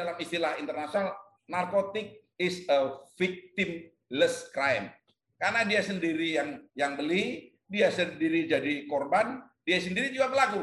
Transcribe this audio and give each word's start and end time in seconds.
dalam 0.00 0.16
istilah 0.16 0.56
internasional 0.56 1.12
narkotik 1.44 2.24
is 2.40 2.64
a 2.72 3.04
victimless 3.20 4.48
crime. 4.48 4.88
Karena 5.36 5.60
dia 5.68 5.84
sendiri 5.84 6.40
yang 6.40 6.64
yang 6.72 6.96
beli, 6.96 7.52
dia 7.68 7.92
sendiri 7.92 8.48
jadi 8.48 8.88
korban, 8.88 9.44
dia 9.60 9.76
sendiri 9.76 10.08
juga 10.08 10.32
pelaku. 10.32 10.62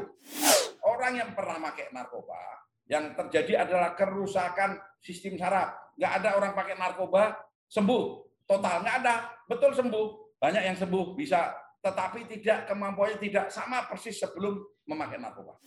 Orang 0.81 1.13
yang 1.21 1.38
pernah 1.38 1.62
pakai 1.70 1.94
narkoba, 1.94 2.42
yang 2.89 3.13
terjadi 3.13 3.70
adalah 3.70 3.94
kerusakan 3.94 4.81
sistem 4.97 5.38
saraf. 5.38 5.94
Nggak 5.98 6.14
ada 6.22 6.30
orang 6.38 6.54
pakai 6.58 6.76
narkoba 6.78 7.38
sembuh 7.70 8.04
total, 8.50 8.82
nggak 8.82 8.98
ada, 9.06 9.16
betul 9.46 9.74
sembuh. 9.78 10.38
Banyak 10.38 10.64
yang 10.66 10.78
sembuh 10.78 11.18
bisa, 11.18 11.54
tetapi 11.82 12.30
tidak 12.30 12.70
kemampuannya 12.70 13.18
tidak 13.18 13.46
sama 13.50 13.86
persis 13.90 14.18
sebelum 14.18 14.62
memakai 14.86 15.18
narkoba. 15.18 15.58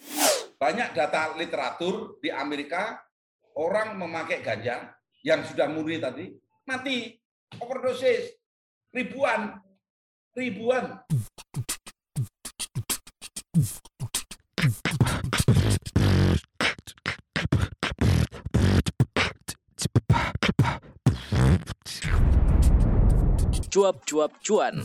Banyak 0.56 0.94
data 0.94 1.34
literatur 1.34 2.22
di 2.22 2.30
Amerika 2.30 3.00
orang 3.60 4.00
memakai 4.00 4.40
ganja 4.40 4.96
yang 5.20 5.44
sudah 5.44 5.68
murni 5.68 6.00
tadi 6.00 6.32
mati 6.64 7.12
overdosis 7.60 8.32
ribuan 8.96 9.60
ribuan 10.32 11.04
cuap-cuap 23.70 24.34
cuan. 24.42 24.82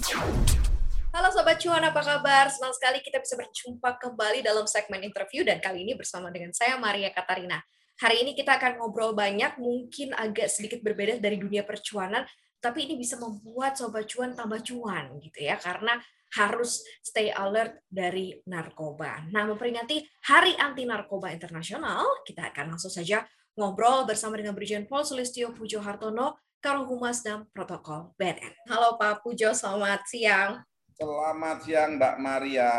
Halo 1.09 1.31
Sobat 1.33 1.57
Cuan, 1.57 1.81
apa 1.81 2.05
kabar? 2.05 2.45
Senang 2.53 2.69
sekali 2.69 3.01
kita 3.01 3.17
bisa 3.17 3.33
berjumpa 3.33 3.97
kembali 3.97 4.45
dalam 4.45 4.69
segmen 4.69 5.01
interview 5.01 5.41
dan 5.41 5.57
kali 5.57 5.81
ini 5.81 5.97
bersama 5.97 6.29
dengan 6.29 6.53
saya 6.53 6.77
Maria 6.77 7.09
Katarina. 7.09 7.65
Hari 7.95 8.27
ini 8.27 8.35
kita 8.35 8.59
akan 8.59 8.75
ngobrol 8.75 9.15
banyak, 9.15 9.55
mungkin 9.55 10.11
agak 10.11 10.51
sedikit 10.51 10.83
berbeda 10.83 11.15
dari 11.23 11.39
dunia 11.39 11.63
percuanan, 11.63 12.27
tapi 12.59 12.91
ini 12.91 12.99
bisa 12.99 13.15
membuat 13.15 13.79
Sobat 13.79 14.03
Cuan 14.11 14.35
tambah 14.35 14.59
cuan 14.59 15.15
gitu 15.23 15.47
ya, 15.47 15.55
karena 15.55 15.95
harus 16.35 16.83
stay 16.99 17.31
alert 17.31 17.79
dari 17.87 18.35
narkoba. 18.51 19.23
Nah, 19.31 19.47
memperingati 19.47 20.03
Hari 20.27 20.59
Anti 20.59 20.83
Narkoba 20.83 21.31
Internasional, 21.31 22.03
kita 22.27 22.51
akan 22.51 22.75
langsung 22.75 22.91
saja 22.91 23.23
ngobrol 23.55 24.03
bersama 24.03 24.35
dengan 24.35 24.51
Brigjen 24.51 24.83
Pol 24.91 25.07
Sulistio 25.07 25.55
Pujo 25.55 25.79
Hartono, 25.79 26.35
Karo 26.59 26.83
Humas 26.83 27.23
dan 27.23 27.47
Protokol 27.55 28.11
BNN. 28.19 28.67
Halo 28.67 28.99
Pak 28.99 29.23
Pujo, 29.23 29.55
selamat 29.55 30.03
siang. 30.11 30.59
Selamat 30.99 31.63
siang 31.63 31.95
Mbak 31.95 32.15
Maria. 32.19 32.71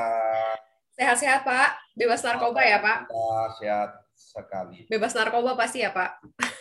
Sehat-sehat 0.92 1.41
Pak, 1.41 1.97
bebas 1.97 2.20
narkoba 2.20 2.61
ya 2.61 2.84
Pak? 2.84 3.08
Sehat 3.56 4.05
sekali. 4.17 4.89
Bebas 4.89 5.12
narkoba 5.12 5.53
pasti 5.55 5.84
ya 5.84 5.92
Pak? 5.92 6.11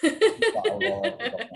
Insya 0.03 0.61
Allah. 0.61 1.01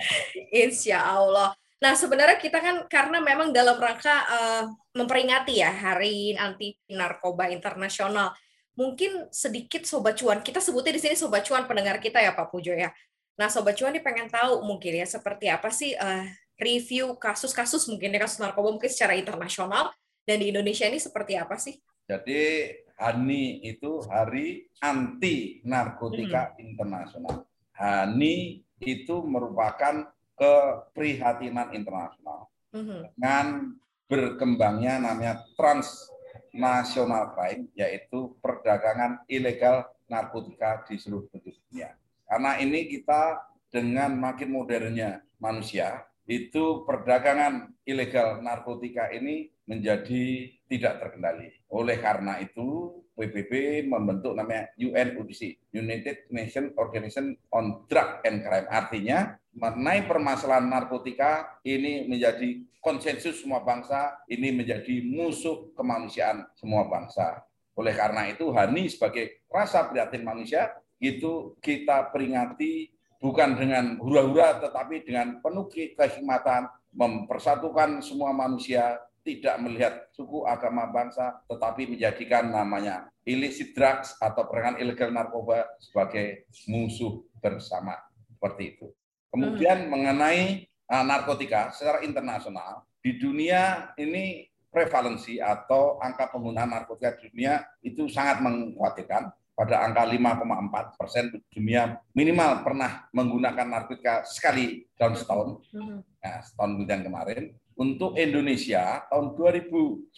Insya 0.64 1.00
Allah. 1.04 1.50
Nah 1.80 1.94
sebenarnya 1.96 2.40
kita 2.40 2.60
kan 2.60 2.76
karena 2.92 3.20
memang 3.24 3.52
dalam 3.52 3.80
rangka 3.80 4.16
uh, 4.28 4.64
memperingati 4.96 5.60
ya 5.60 5.72
Hari 5.72 6.36
Anti 6.40 6.76
Narkoba 6.92 7.52
Internasional. 7.52 8.32
Mungkin 8.80 9.28
sedikit 9.28 9.84
Sobat 9.84 10.16
Cuan, 10.16 10.40
kita 10.40 10.64
sebutnya 10.64 10.96
di 10.96 11.04
sini 11.04 11.16
Sobat 11.16 11.44
Cuan 11.44 11.68
pendengar 11.68 12.00
kita 12.00 12.24
ya 12.24 12.32
Pak 12.32 12.48
Pujo 12.48 12.72
ya. 12.72 12.92
Nah 13.36 13.52
Sobat 13.52 13.76
Cuan 13.76 13.92
ini 13.92 14.04
pengen 14.04 14.32
tahu 14.32 14.64
mungkin 14.64 15.04
ya 15.04 15.08
seperti 15.08 15.52
apa 15.52 15.68
sih 15.72 15.96
uh, 15.96 16.24
review 16.60 17.16
kasus-kasus 17.16 17.88
mungkin 17.88 18.12
ya 18.12 18.20
kasus 18.24 18.40
narkoba 18.40 18.76
mungkin 18.76 18.92
secara 18.92 19.16
internasional 19.16 19.92
dan 20.28 20.44
di 20.44 20.52
Indonesia 20.52 20.88
ini 20.88 21.00
seperti 21.00 21.40
apa 21.40 21.56
sih? 21.56 21.80
Jadi 22.04 22.72
HANI 23.00 23.64
itu 23.64 24.04
Hari 24.04 24.68
Anti 24.84 25.64
Narkotika 25.64 26.52
hmm. 26.54 26.60
Internasional. 26.60 27.48
HANI 27.80 28.60
itu 28.84 29.16
merupakan 29.24 30.12
keprihatinan 30.36 31.72
internasional 31.76 32.52
hmm. 32.76 33.16
dengan 33.16 33.76
berkembangnya 34.12 35.00
namanya 35.00 35.44
transnational 35.56 37.36
crime 37.36 37.72
yaitu 37.76 38.36
perdagangan 38.44 39.24
ilegal 39.32 39.88
narkotika 40.10 40.84
di 40.90 41.00
seluruh 41.00 41.30
dunia. 41.32 41.96
Karena 42.26 42.58
ini 42.60 42.90
kita 42.90 43.48
dengan 43.70 44.18
makin 44.18 44.50
modernnya 44.50 45.22
manusia, 45.38 46.09
itu 46.30 46.86
perdagangan 46.86 47.74
ilegal 47.90 48.38
narkotika 48.46 49.10
ini 49.10 49.50
menjadi 49.66 50.54
tidak 50.70 51.02
terkendali. 51.02 51.50
Oleh 51.74 51.98
karena 51.98 52.38
itu, 52.38 53.02
PBB 53.18 53.84
membentuk 53.90 54.38
namanya 54.38 54.70
UNODC, 54.78 55.58
United 55.74 56.30
Nations 56.30 56.78
Organization 56.78 57.34
on 57.50 57.82
Drug 57.90 58.22
and 58.30 58.46
Crime. 58.46 58.70
Artinya, 58.70 59.42
mengenai 59.58 60.06
permasalahan 60.06 60.70
narkotika 60.70 61.58
ini 61.66 62.06
menjadi 62.06 62.62
konsensus 62.78 63.42
semua 63.42 63.66
bangsa, 63.66 64.14
ini 64.30 64.54
menjadi 64.54 65.02
musuh 65.02 65.74
kemanusiaan 65.74 66.46
semua 66.54 66.86
bangsa. 66.86 67.42
Oleh 67.74 67.98
karena 67.98 68.30
itu, 68.30 68.54
Hani 68.54 68.86
sebagai 68.86 69.42
rasa 69.50 69.90
prihatin 69.90 70.22
manusia 70.22 70.78
itu 71.02 71.58
kita 71.58 72.14
peringati 72.14 72.99
bukan 73.20 73.60
dengan 73.60 74.00
hura-hura 74.00 74.64
tetapi 74.64 75.04
dengan 75.04 75.44
penuh 75.44 75.68
kehikmatan 75.72 76.72
mempersatukan 76.96 78.02
semua 78.02 78.34
manusia 78.34 78.98
tidak 79.22 79.56
melihat 79.62 79.94
suku, 80.16 80.48
agama, 80.48 80.90
bangsa, 80.90 81.44
tetapi 81.46 81.86
menjadikan 81.86 82.50
namanya 82.50 83.12
illicit 83.28 83.76
drugs 83.78 84.16
atau 84.18 84.48
perangan 84.48 84.80
ilegal 84.82 85.14
narkoba 85.14 85.70
sebagai 85.78 86.50
musuh 86.66 87.22
bersama. 87.38 87.94
Seperti 88.26 88.64
itu. 88.74 88.88
Kemudian 89.30 89.86
hmm. 89.86 89.90
mengenai 89.92 90.66
uh, 90.90 91.06
narkotika 91.06 91.70
secara 91.76 92.02
internasional, 92.02 92.88
di 93.04 93.20
dunia 93.20 93.94
ini 94.00 94.50
prevalensi 94.72 95.38
atau 95.38 96.02
angka 96.02 96.32
penggunaan 96.34 96.72
narkotika 96.72 97.20
di 97.20 97.30
dunia 97.30 97.62
itu 97.86 98.10
sangat 98.10 98.42
mengkhawatirkan 98.42 99.30
pada 99.60 99.84
angka 99.84 100.08
5,4 100.08 100.96
persen 100.96 101.36
dunia 101.52 102.00
minimal 102.16 102.64
pernah 102.64 103.12
menggunakan 103.12 103.68
narkotika 103.68 104.24
sekali 104.24 104.88
dalam 104.96 105.20
setahun, 105.20 105.60
mm-hmm. 105.76 106.00
nah, 106.24 106.40
setahun 106.40 106.72
kemudian 106.80 107.04
kemarin. 107.04 107.52
Untuk 107.76 108.16
Indonesia 108.16 109.04
tahun 109.12 109.36
2019 109.36 110.16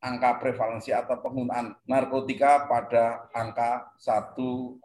angka 0.00 0.30
prevalensi 0.40 0.88
atau 0.96 1.20
penggunaan 1.20 1.76
narkotika 1.84 2.64
pada 2.64 3.28
angka 3.36 3.92
1,8 4.00 4.80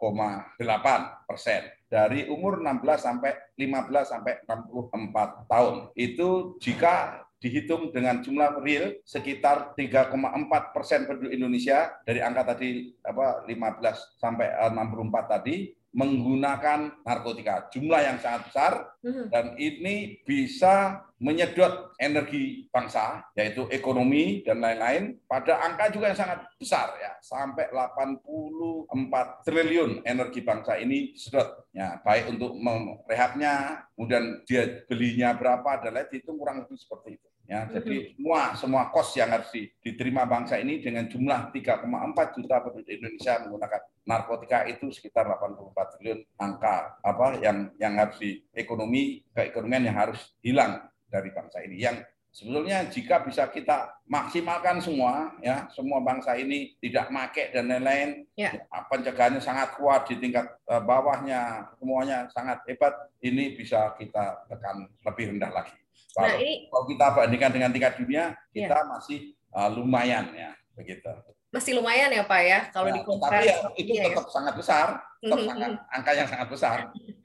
persen 1.24 1.62
dari 1.88 2.28
umur 2.28 2.60
16 2.60 2.84
sampai 3.00 3.32
15 3.56 4.04
sampai 4.04 4.44
64 4.44 5.48
tahun. 5.48 5.74
Itu 5.96 6.60
jika 6.60 7.24
dihitung 7.46 7.94
dengan 7.94 8.18
jumlah 8.18 8.58
real 8.58 8.98
sekitar 9.06 9.78
3,4 9.78 10.74
persen 10.74 11.06
penduduk 11.06 11.30
Indonesia 11.30 11.94
dari 12.02 12.18
angka 12.18 12.58
tadi 12.58 12.90
apa 13.06 13.46
15 13.46 14.18
sampai 14.18 14.50
64 14.74 15.34
tadi 15.38 15.70
menggunakan 15.96 17.00
narkotika. 17.00 17.72
Jumlah 17.72 18.00
yang 18.04 18.18
sangat 18.20 18.52
besar 18.52 18.72
mhm. 19.00 19.32
dan 19.32 19.56
ini 19.56 20.20
bisa 20.28 21.00
menyedot 21.16 21.96
energi 21.96 22.68
bangsa 22.68 23.24
yaitu 23.32 23.64
ekonomi 23.72 24.44
dan 24.44 24.60
lain-lain 24.60 25.16
pada 25.24 25.56
angka 25.64 25.88
juga 25.88 26.12
yang 26.12 26.20
sangat 26.20 26.44
besar 26.60 26.92
ya. 27.00 27.16
Sampai 27.24 27.72
84 27.72 29.48
triliun 29.48 30.04
energi 30.04 30.44
bangsa 30.44 30.76
ini 30.76 31.16
sedot 31.16 31.72
ya 31.72 31.96
baik 32.04 32.36
untuk 32.36 32.52
merehabnya 32.60 33.84
kemudian 33.96 34.44
dia 34.44 34.84
belinya 34.84 35.32
berapa 35.32 35.80
dan 35.80 35.96
lain 35.96 36.12
itu 36.12 36.30
kurang 36.36 36.60
lebih 36.60 36.76
seperti 36.76 37.16
itu 37.16 37.28
Ya, 37.46 37.62
jadi 37.70 38.10
semua 38.18 38.58
semua 38.58 38.82
kos 38.90 39.14
yang 39.14 39.30
harus 39.30 39.46
diterima 39.78 40.26
bangsa 40.26 40.58
ini 40.58 40.82
dengan 40.82 41.06
jumlah 41.06 41.54
3,4 41.54 42.34
juta 42.34 42.58
penduduk 42.58 42.90
Indonesia 42.90 43.38
menggunakan 43.46 43.80
narkotika 44.02 44.66
itu 44.66 44.90
sekitar 44.90 45.30
84 45.30 45.94
triliun 45.94 46.20
angka 46.42 46.98
apa 47.06 47.38
yang 47.38 47.70
yang 47.78 47.94
harus 47.94 48.18
di 48.18 48.42
ekonomi 48.50 49.22
keekonomian 49.30 49.86
yang 49.86 49.96
harus 49.98 50.34
hilang 50.42 50.90
dari 51.06 51.30
bangsa 51.30 51.62
ini. 51.62 51.78
Yang 51.78 52.02
sebetulnya 52.34 52.82
jika 52.90 53.22
bisa 53.22 53.46
kita 53.46 53.94
maksimalkan 54.10 54.82
semua 54.82 55.30
ya 55.38 55.70
semua 55.70 56.02
bangsa 56.02 56.34
ini 56.34 56.74
tidak 56.82 57.14
make 57.14 57.54
dan 57.54 57.70
lain-lain 57.70 58.26
ya. 58.34 58.58
pencegahannya 58.90 59.38
sangat 59.38 59.78
kuat 59.78 60.04
di 60.10 60.18
tingkat 60.18 60.50
uh, 60.66 60.82
bawahnya 60.82 61.70
semuanya 61.78 62.26
sangat 62.34 62.58
hebat 62.66 62.92
ini 63.22 63.54
bisa 63.54 63.94
kita 63.94 64.44
tekan 64.50 64.90
lebih 65.06 65.30
rendah 65.32 65.54
lagi. 65.54 65.85
Kalau, 66.16 66.32
nah, 66.32 66.40
ini, 66.40 66.54
kalau 66.72 66.84
kita 66.88 67.06
bandingkan 67.12 67.50
dengan 67.52 67.70
tingkat 67.76 67.92
dunia, 68.00 68.32
kita 68.48 68.76
ya. 68.80 68.88
masih 68.88 69.36
uh, 69.52 69.68
lumayan 69.68 70.32
ya, 70.32 70.56
begitu. 70.72 71.12
Masih 71.52 71.76
lumayan 71.76 72.08
ya 72.08 72.24
Pak 72.24 72.40
ya, 72.40 72.60
kalau 72.72 72.88
nah, 72.88 72.96
di 72.96 73.00
Tapi 73.04 73.44
ya, 73.44 73.56
itu 73.76 73.92
ya, 73.92 74.08
tetap 74.08 74.24
ya. 74.24 74.32
sangat 74.32 74.54
besar, 74.56 74.86
tetap 75.20 75.36
mm-hmm. 75.36 75.50
sangat, 75.52 75.70
angka 75.92 76.10
yang 76.16 76.28
sangat 76.32 76.48
besar. 76.48 76.78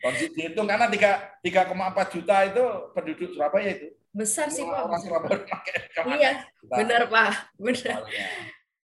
Kalau 0.03 0.13
dihitung 0.35 0.67
karena 0.67 0.91
3,4 0.91 2.13
juta 2.19 2.35
itu 2.51 2.63
penduduk 2.91 3.29
Surabaya 3.31 3.69
itu. 3.79 3.87
Besar 4.11 4.51
sih 4.51 4.67
Pak. 4.67 4.91
Orang 4.91 4.99
Surabaya 4.99 5.39
pakai. 5.39 5.75
Iya, 6.19 6.31
benar 6.67 7.01
Pak, 7.07 7.31
benar. 7.55 8.03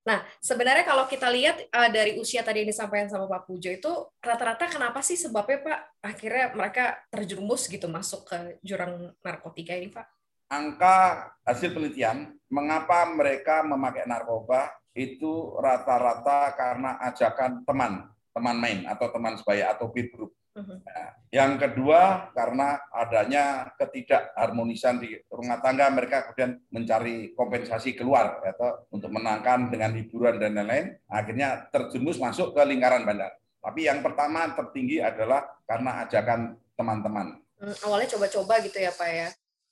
Nah, 0.04 0.20
sebenarnya 0.44 0.84
kalau 0.84 1.08
kita 1.08 1.32
lihat 1.32 1.64
uh, 1.72 1.88
dari 1.88 2.20
usia 2.20 2.44
tadi 2.44 2.64
yang 2.64 2.70
disampaikan 2.70 3.08
sama 3.08 3.24
Pak 3.24 3.48
Pujo 3.48 3.72
itu 3.72 3.92
rata-rata 4.20 4.68
kenapa 4.68 5.00
sih 5.00 5.16
sebabnya 5.16 5.64
Pak 5.64 5.80
akhirnya 6.04 6.52
mereka 6.52 7.00
terjerumus 7.08 7.72
gitu 7.72 7.88
masuk 7.88 8.28
ke 8.28 8.60
jurang 8.60 9.16
narkotika 9.24 9.72
ini 9.72 9.88
Pak? 9.88 10.04
Angka 10.52 11.32
hasil 11.48 11.72
penelitian 11.72 12.36
mengapa 12.52 13.08
mereka 13.16 13.64
memakai 13.64 14.04
narkoba 14.04 14.76
itu 14.94 15.56
rata-rata 15.58 16.52
karena 16.54 17.00
ajakan 17.08 17.64
teman, 17.64 18.12
teman 18.36 18.58
main 18.60 18.84
atau 18.86 19.08
teman 19.08 19.40
sebaya 19.40 19.72
atau 19.72 19.88
peer 19.88 20.12
group. 20.12 20.36
Nah, 20.54 21.10
yang 21.34 21.58
kedua 21.58 22.30
karena 22.30 22.78
adanya 22.94 23.74
ketidakharmonisan 23.74 25.02
di 25.02 25.18
rumah 25.26 25.58
tangga 25.58 25.90
mereka 25.90 26.30
kemudian 26.30 26.62
mencari 26.70 27.34
kompensasi 27.34 27.98
keluar 27.98 28.38
atau 28.46 28.86
untuk 28.94 29.10
menangkan 29.10 29.74
dengan 29.74 29.98
hiburan 29.98 30.38
dan 30.38 30.54
lain-lain 30.54 30.94
akhirnya 31.10 31.66
terjerumus 31.74 32.22
masuk 32.22 32.54
ke 32.54 32.62
lingkaran 32.70 33.02
bandar. 33.02 33.34
Tapi 33.66 33.90
yang 33.90 34.06
pertama 34.06 34.54
tertinggi 34.54 35.02
adalah 35.02 35.42
karena 35.66 36.06
ajakan 36.06 36.54
teman-teman. 36.78 37.42
Hmm, 37.58 37.76
awalnya 37.90 38.14
coba-coba 38.14 38.62
gitu 38.62 38.78
ya 38.78 38.94
Pak 38.94 39.10
ya? 39.10 39.28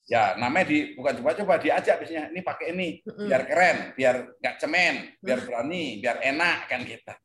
Ya, 0.10 0.36
namanya 0.36 0.68
di 0.68 0.98
bukan 0.98 1.22
coba-coba 1.22 1.62
diajak 1.62 2.02
biasanya 2.02 2.34
ini 2.34 2.42
pakai 2.42 2.74
ini 2.74 2.88
biar 3.06 3.48
keren, 3.48 3.78
biar 3.96 4.16
nggak 4.42 4.56
cemen, 4.60 4.96
biar 5.22 5.40
berani, 5.46 6.02
biar 6.02 6.20
enak 6.26 6.58
kan 6.68 6.82
kita. 6.84 7.16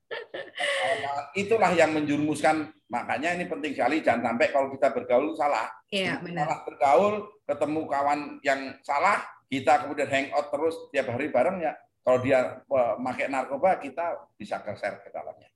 Itulah 1.34 1.72
yang 1.72 1.96
menjurumuskan. 1.96 2.70
Makanya 2.86 3.34
ini 3.34 3.50
penting 3.50 3.74
sekali 3.74 3.98
jangan 4.04 4.30
sampai 4.30 4.54
kalau 4.54 4.70
kita 4.70 4.94
bergaul 4.94 5.34
salah. 5.34 5.66
Iya, 5.90 6.22
benar. 6.22 6.46
Salah 6.46 6.60
bergaul, 6.62 7.14
ketemu 7.42 7.80
kawan 7.90 8.20
yang 8.46 8.60
salah, 8.86 9.18
kita 9.50 9.72
kemudian 9.82 10.06
hangout 10.06 10.46
terus 10.54 10.76
tiap 10.94 11.10
hari 11.10 11.32
bareng 11.34 11.58
ya. 11.58 11.74
Kalau 12.06 12.22
dia 12.22 12.62
memakai 12.70 13.26
narkoba, 13.26 13.82
kita 13.82 14.30
bisa 14.38 14.62
keser 14.62 15.02
ke 15.02 15.10
dalamnya. 15.10 15.50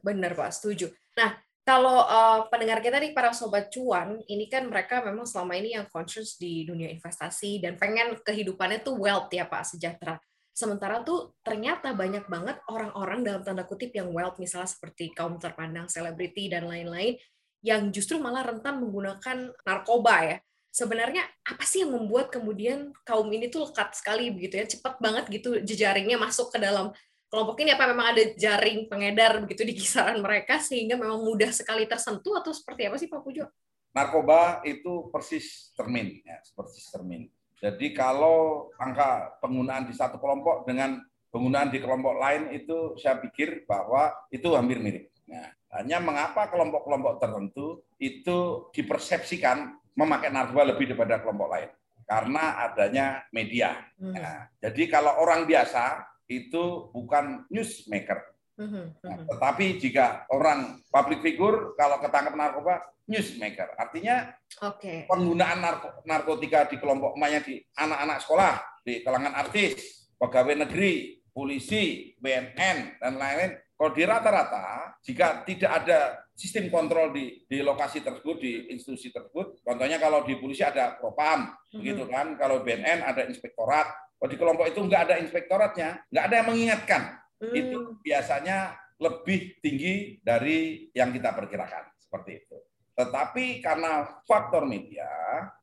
Benar 0.00 0.32
Pak, 0.32 0.48
setuju. 0.56 0.88
Nah, 1.20 1.36
kalau 1.60 2.02
uh, 2.02 2.48
pendengar 2.48 2.80
kita 2.80 2.96
nih 2.96 3.12
para 3.12 3.36
sobat 3.36 3.68
cuan, 3.68 4.18
ini 4.26 4.48
kan 4.48 4.66
mereka 4.66 5.04
memang 5.04 5.28
selama 5.28 5.54
ini 5.60 5.76
yang 5.76 5.86
conscious 5.92 6.40
di 6.40 6.64
dunia 6.64 6.88
investasi 6.88 7.60
dan 7.60 7.76
pengen 7.76 8.16
kehidupannya 8.24 8.80
tuh 8.80 8.96
wealth 8.96 9.28
ya 9.30 9.44
Pak, 9.44 9.76
sejahtera. 9.76 10.16
Sementara 10.50 11.00
tuh 11.04 11.36
ternyata 11.40 11.94
banyak 11.94 12.26
banget 12.26 12.58
orang-orang 12.68 13.22
dalam 13.22 13.42
tanda 13.44 13.64
kutip 13.64 13.94
yang 13.94 14.10
wealth 14.10 14.36
misalnya 14.40 14.68
seperti 14.68 15.12
kaum 15.12 15.36
terpandang, 15.36 15.86
selebriti 15.86 16.48
dan 16.50 16.66
lain-lain 16.66 17.16
yang 17.60 17.92
justru 17.92 18.16
malah 18.16 18.44
rentan 18.44 18.80
menggunakan 18.80 19.52
narkoba 19.64 20.16
ya. 20.26 20.36
Sebenarnya 20.70 21.26
apa 21.44 21.66
sih 21.66 21.82
yang 21.82 21.92
membuat 21.92 22.30
kemudian 22.30 22.94
kaum 23.04 23.26
ini 23.30 23.50
tuh 23.50 23.68
lekat 23.68 23.94
sekali 23.94 24.30
begitu 24.32 24.54
ya, 24.58 24.66
cepat 24.66 25.02
banget 25.02 25.24
gitu 25.28 25.60
jejaringnya 25.60 26.16
masuk 26.16 26.50
ke 26.54 26.58
dalam 26.62 26.94
kelompok 27.30 27.62
ini 27.62 27.70
apa 27.70 27.86
memang 27.86 28.10
ada 28.10 28.22
jaring 28.34 28.90
pengedar 28.90 29.38
begitu 29.46 29.62
di 29.62 29.74
kisaran 29.78 30.18
mereka 30.18 30.58
sehingga 30.58 30.98
memang 30.98 31.22
mudah 31.22 31.54
sekali 31.54 31.86
tersentuh 31.86 32.42
atau 32.42 32.50
seperti 32.50 32.90
apa 32.90 32.98
sih 32.98 33.06
Pak 33.06 33.22
Pujo? 33.22 33.46
Narkoba 33.94 34.62
itu 34.66 35.08
persis 35.14 35.70
termin 35.78 36.22
ya, 36.26 36.42
persis 36.54 36.90
termin. 36.90 37.30
Jadi 37.62 37.94
kalau 37.94 38.68
angka 38.78 39.38
penggunaan 39.38 39.86
di 39.86 39.94
satu 39.94 40.18
kelompok 40.18 40.66
dengan 40.66 40.98
penggunaan 41.30 41.70
di 41.70 41.78
kelompok 41.78 42.18
lain 42.18 42.50
itu 42.50 42.98
saya 42.98 43.22
pikir 43.22 43.66
bahwa 43.66 44.10
itu 44.34 44.50
hampir 44.54 44.82
mirip. 44.82 45.10
Nah, 45.30 45.46
hanya 45.78 46.02
mengapa 46.02 46.50
kelompok-kelompok 46.50 47.22
tertentu 47.22 47.86
itu 48.02 48.70
dipersepsikan 48.74 49.78
memakai 49.94 50.34
narkoba 50.34 50.74
lebih 50.74 50.90
daripada 50.94 51.22
kelompok 51.22 51.48
lain 51.50 51.70
karena 52.10 52.66
adanya 52.66 53.06
media. 53.30 53.78
Hmm. 53.94 54.18
Nah, 54.18 54.50
jadi 54.58 54.82
kalau 54.90 55.22
orang 55.22 55.46
biasa 55.46 56.10
itu 56.30 56.94
bukan 56.94 57.44
newsmaker. 57.50 58.22
Mhm, 58.60 58.84
nah, 59.02 59.16
mhm. 59.18 59.26
tetapi 59.26 59.66
jika 59.80 60.30
orang 60.30 60.78
public 60.92 61.24
figure 61.24 61.74
kalau 61.74 61.98
ketangkap 61.98 62.36
narkoba 62.38 62.74
newsmaker, 63.10 63.74
artinya 63.74 64.30
okay. 64.62 65.08
penggunaan 65.10 65.58
narkotika 66.06 66.70
di 66.70 66.76
kelompok 66.78 67.18
emaknya 67.18 67.40
di 67.42 67.58
anak-anak 67.74 68.18
sekolah, 68.22 68.54
di 68.84 69.02
kalangan 69.02 69.34
artis, 69.34 70.06
pegawai 70.20 70.68
negeri, 70.68 71.18
polisi, 71.32 72.14
BNN 72.20 73.00
dan 73.00 73.12
lain-lain. 73.16 73.56
Kalau 73.80 73.96
di 73.96 74.04
rata-rata, 74.04 74.92
jika 75.00 75.40
tidak 75.48 75.72
ada 75.72 76.20
sistem 76.36 76.68
kontrol 76.68 77.16
di, 77.16 77.48
di 77.48 77.64
lokasi 77.64 78.04
tersebut, 78.04 78.36
di 78.36 78.68
institusi 78.68 79.08
tersebut, 79.08 79.64
contohnya 79.64 79.96
kalau 79.96 80.20
di 80.20 80.36
polisi 80.36 80.60
ada 80.60 81.00
propam, 81.00 81.48
mm-hmm. 81.48 81.80
begitu 81.80 82.04
kan, 82.04 82.36
kalau 82.36 82.60
BNN 82.60 83.00
ada 83.00 83.24
inspektorat, 83.24 83.88
kalau 84.20 84.36
di 84.36 84.36
kelompok 84.36 84.68
itu 84.68 84.84
nggak 84.84 85.02
ada 85.08 85.16
inspektoratnya, 85.16 86.04
nggak 86.12 86.24
ada 86.28 86.34
yang 86.36 86.48
mengingatkan. 86.52 87.02
Hmm. 87.40 87.56
Itu 87.56 87.78
biasanya 88.04 88.76
lebih 89.00 89.56
tinggi 89.64 90.20
dari 90.20 90.92
yang 90.92 91.08
kita 91.08 91.32
perkirakan. 91.32 91.88
Seperti 91.96 92.44
itu. 92.44 92.60
Tetapi 93.00 93.64
karena 93.64 94.20
faktor 94.28 94.68
media, 94.68 95.08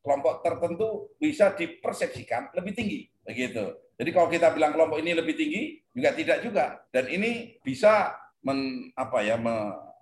kelompok 0.02 0.42
tertentu 0.42 1.14
bisa 1.22 1.54
dipersepsikan 1.54 2.50
lebih 2.58 2.74
tinggi. 2.74 3.06
Begitu. 3.22 3.78
Jadi 3.94 4.10
kalau 4.10 4.26
kita 4.26 4.50
bilang 4.58 4.74
kelompok 4.74 5.06
ini 5.06 5.14
lebih 5.14 5.38
tinggi, 5.38 5.78
juga 5.94 6.18
tidak 6.18 6.38
juga. 6.42 6.66
Dan 6.90 7.14
ini 7.14 7.62
bisa 7.62 8.10
men, 8.42 8.90
apa 8.98 9.22
ya, 9.22 9.38
me, 9.38 9.54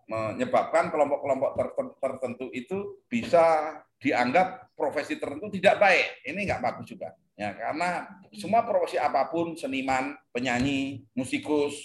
menyebabkan 0.07 0.95
kelompok-kelompok 0.95 1.51
tertentu 1.99 2.47
itu 2.55 3.03
bisa 3.11 3.75
dianggap 3.99 4.71
profesi 4.79 5.19
tertentu 5.19 5.51
tidak 5.51 5.75
baik. 5.75 6.23
Ini 6.23 6.39
nggak 6.39 6.63
bagus 6.63 6.87
juga. 6.87 7.11
Ya, 7.35 7.51
karena 7.51 8.07
semua 8.37 8.63
profesi 8.63 8.99
apa 8.99 9.27
pun, 9.31 9.55
seniman, 9.55 10.15
penyanyi, 10.31 11.03
musikus, 11.15 11.75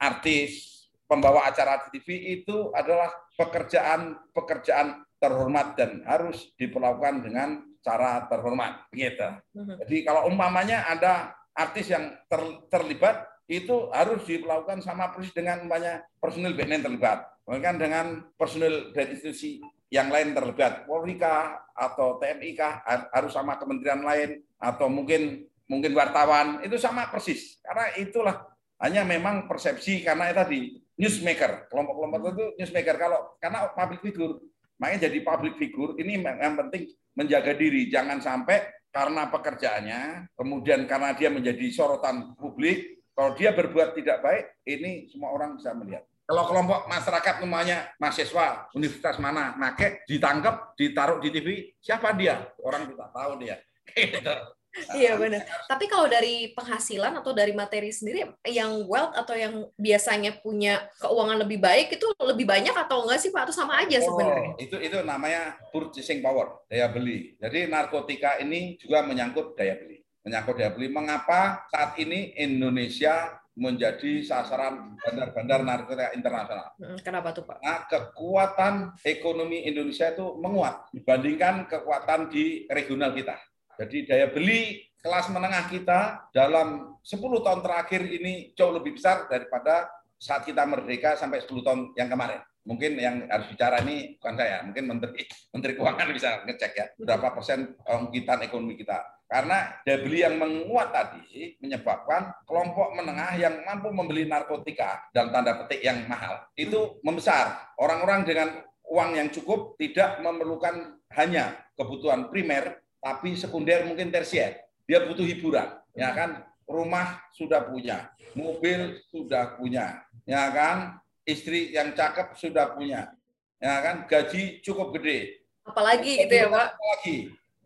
artis, 0.00 0.80
pembawa 1.10 1.50
acara 1.50 1.90
TV 1.90 2.38
itu 2.40 2.70
adalah 2.70 3.10
pekerjaan-pekerjaan 3.34 5.02
terhormat 5.20 5.74
dan 5.76 6.06
harus 6.06 6.54
diperlakukan 6.56 7.26
dengan 7.26 7.48
cara 7.82 8.24
terhormat. 8.30 8.86
Gitu. 8.94 9.28
Mhm. 9.56 9.74
Jadi 9.84 9.96
kalau 10.06 10.30
umpamanya 10.30 10.86
ada 10.86 11.34
artis 11.52 11.90
yang 11.90 12.14
ter, 12.30 12.40
terlibat, 12.70 13.26
itu 13.50 13.90
harus 13.90 14.22
dilakukan 14.30 14.78
sama 14.78 15.10
persis 15.10 15.34
dengan 15.34 15.66
umpamanya 15.66 16.06
personil 16.22 16.54
BNN 16.54 16.86
terlibat. 16.86 17.26
Bahkan 17.42 17.76
dengan 17.82 18.06
personil 18.38 18.94
dari 18.94 19.18
institusi 19.18 19.58
yang 19.90 20.06
lain 20.06 20.38
terlibat, 20.38 20.86
Polri 20.86 21.18
kah 21.18 21.66
atau 21.74 22.22
TNI 22.22 22.50
kah 22.54 22.78
harus 23.10 23.34
sama 23.34 23.58
kementerian 23.58 24.06
lain 24.06 24.38
atau 24.62 24.86
mungkin 24.86 25.49
mungkin 25.70 25.94
wartawan. 25.94 26.58
Itu 26.66 26.74
sama 26.76 27.06
persis. 27.06 27.62
Karena 27.62 27.94
itulah 27.94 28.36
hanya 28.82 29.06
memang 29.06 29.46
persepsi 29.46 30.02
karena 30.02 30.34
itu 30.34 30.36
tadi 30.36 30.60
newsmaker. 30.98 31.70
Kelompok-kelompok 31.70 32.20
itu 32.34 32.44
newsmaker. 32.58 32.98
Kalau 32.98 33.38
karena 33.38 33.70
public 33.70 34.02
figure. 34.02 34.42
Makanya 34.82 35.06
jadi 35.06 35.18
public 35.22 35.54
figure 35.60 35.94
ini 36.02 36.18
yang 36.18 36.58
penting 36.58 36.90
menjaga 37.14 37.54
diri. 37.54 37.86
Jangan 37.86 38.18
sampai 38.18 38.66
karena 38.90 39.30
pekerjaannya 39.30 40.34
kemudian 40.34 40.82
karena 40.90 41.14
dia 41.14 41.30
menjadi 41.30 41.62
sorotan 41.70 42.34
publik 42.34 43.06
kalau 43.14 43.38
dia 43.38 43.54
berbuat 43.54 43.94
tidak 43.94 44.18
baik 44.18 44.44
ini 44.66 45.06
semua 45.06 45.30
orang 45.30 45.54
bisa 45.54 45.70
melihat. 45.76 46.02
Kalau 46.30 46.46
kelompok 46.46 46.86
masyarakat 46.86 47.42
namanya 47.42 47.90
mahasiswa 47.98 48.70
universitas 48.78 49.18
mana, 49.18 49.58
make 49.58 50.06
ditangkap, 50.06 50.78
ditaruh 50.78 51.18
di 51.18 51.28
TV, 51.34 51.74
siapa 51.82 52.14
dia? 52.14 52.54
Orang 52.62 52.86
tidak 52.86 53.10
tahu 53.10 53.32
dia. 53.42 53.58
Iya 54.94 55.18
benar. 55.18 55.42
Tapi 55.66 55.90
kalau 55.90 56.06
dari 56.06 56.54
penghasilan 56.54 57.18
atau 57.18 57.34
dari 57.34 57.50
materi 57.50 57.90
sendiri, 57.90 58.30
yang 58.46 58.86
wealth 58.86 59.18
atau 59.18 59.34
yang 59.34 59.66
biasanya 59.74 60.38
punya 60.38 60.86
keuangan 61.02 61.42
lebih 61.42 61.58
baik 61.58 61.98
itu 61.98 62.06
lebih 62.22 62.46
banyak 62.46 62.74
atau 62.74 63.02
enggak 63.02 63.18
sih 63.18 63.34
Pak? 63.34 63.50
Atau 63.50 63.54
sama 63.54 63.82
aja 63.82 63.98
sebenarnya? 63.98 64.54
Oh, 64.54 64.62
itu 64.62 64.76
itu 64.78 64.96
namanya 65.02 65.58
purchasing 65.74 66.22
power, 66.22 66.62
daya 66.70 66.86
beli. 66.86 67.34
Jadi 67.42 67.66
narkotika 67.66 68.38
ini 68.38 68.78
juga 68.78 69.02
menyangkut 69.02 69.58
daya 69.58 69.74
beli. 69.74 70.06
Menyangkut 70.22 70.54
daya 70.54 70.70
beli. 70.70 70.86
Mengapa 70.86 71.66
saat 71.74 71.98
ini 71.98 72.38
Indonesia 72.38 73.40
menjadi 73.58 74.22
sasaran 74.22 74.94
bandar-bandar 75.02 75.60
narkotika 75.66 76.14
internasional. 76.14 76.70
Hmm, 76.78 76.98
kenapa 77.02 77.34
tuh 77.34 77.44
Pak? 77.44 77.58
Nah, 77.60 77.84
kekuatan 77.90 78.94
ekonomi 79.02 79.66
Indonesia 79.66 80.14
itu 80.14 80.38
menguat 80.38 80.88
dibandingkan 80.94 81.66
kekuatan 81.66 82.30
di 82.30 82.64
regional 82.70 83.10
kita. 83.12 83.36
Jadi 83.80 84.04
daya 84.04 84.28
beli 84.28 84.84
kelas 85.00 85.32
menengah 85.32 85.64
kita 85.72 86.28
dalam 86.36 87.00
10 87.00 87.16
tahun 87.16 87.64
terakhir 87.64 88.04
ini 88.04 88.52
jauh 88.52 88.76
lebih 88.76 89.00
besar 89.00 89.24
daripada 89.32 89.88
saat 90.20 90.44
kita 90.44 90.68
merdeka 90.68 91.16
sampai 91.16 91.40
10 91.40 91.64
tahun 91.64 91.80
yang 91.96 92.12
kemarin. 92.12 92.44
Mungkin 92.60 93.00
yang 93.00 93.24
harus 93.24 93.48
bicara 93.48 93.80
ini 93.80 94.20
bukan 94.20 94.36
saya, 94.36 94.60
mungkin 94.60 94.84
Menteri 94.84 95.24
Menteri 95.56 95.72
Keuangan 95.80 96.08
bisa 96.12 96.44
ngecek 96.44 96.72
ya 96.76 96.86
berapa 97.00 97.32
persen 97.32 97.72
bangkitan 97.80 98.44
ekonomi 98.44 98.76
kita 98.76 99.00
karena 99.30 99.80
daya 99.86 99.98
beli 100.02 100.26
yang 100.26 100.36
menguat 100.36 100.90
tadi 100.92 101.56
menyebabkan 101.62 102.34
kelompok 102.44 102.92
menengah 102.98 103.32
yang 103.38 103.64
mampu 103.64 103.88
membeli 103.94 104.28
narkotika 104.28 105.08
dalam 105.14 105.32
tanda 105.32 105.56
petik 105.64 105.80
yang 105.80 106.04
mahal 106.04 106.44
itu 106.58 107.00
membesar. 107.00 107.72
Orang-orang 107.80 108.28
dengan 108.28 108.60
uang 108.90 109.10
yang 109.16 109.30
cukup 109.30 109.78
tidak 109.78 110.18
memerlukan 110.18 110.98
hanya 111.14 111.62
kebutuhan 111.78 112.26
primer, 112.28 112.82
tapi 113.00 113.34
sekunder 113.34 113.88
mungkin 113.88 114.12
tersier. 114.12 114.64
Dia 114.84 115.02
butuh 115.08 115.24
hiburan, 115.24 115.80
ya 115.96 116.12
kan? 116.12 116.50
rumah 116.70 117.18
sudah 117.34 117.66
punya, 117.66 118.14
mobil 118.32 119.02
sudah 119.10 119.58
punya, 119.58 120.06
ya 120.22 120.46
kan? 120.54 121.02
Istri 121.26 121.74
yang 121.74 121.92
cakep 121.92 122.38
sudah 122.38 122.72
punya, 122.78 123.10
ya 123.58 123.74
kan? 123.82 124.06
Gaji 124.06 124.62
cukup 124.62 124.94
gede. 124.96 125.42
Apalagi 125.66 126.24
gitu 126.24 126.34
ya, 126.34 126.46
Pak? 126.46 126.68
Apalagi, 126.78 127.16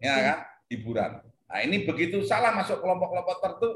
ya 0.00 0.16
kan? 0.16 0.38
Hiburan. 0.72 1.12
Nah, 1.20 1.60
ini 1.62 1.84
begitu 1.84 2.24
salah 2.24 2.50
masuk 2.56 2.80
kelompok-kelompok 2.80 3.36
tertentu, 3.44 3.70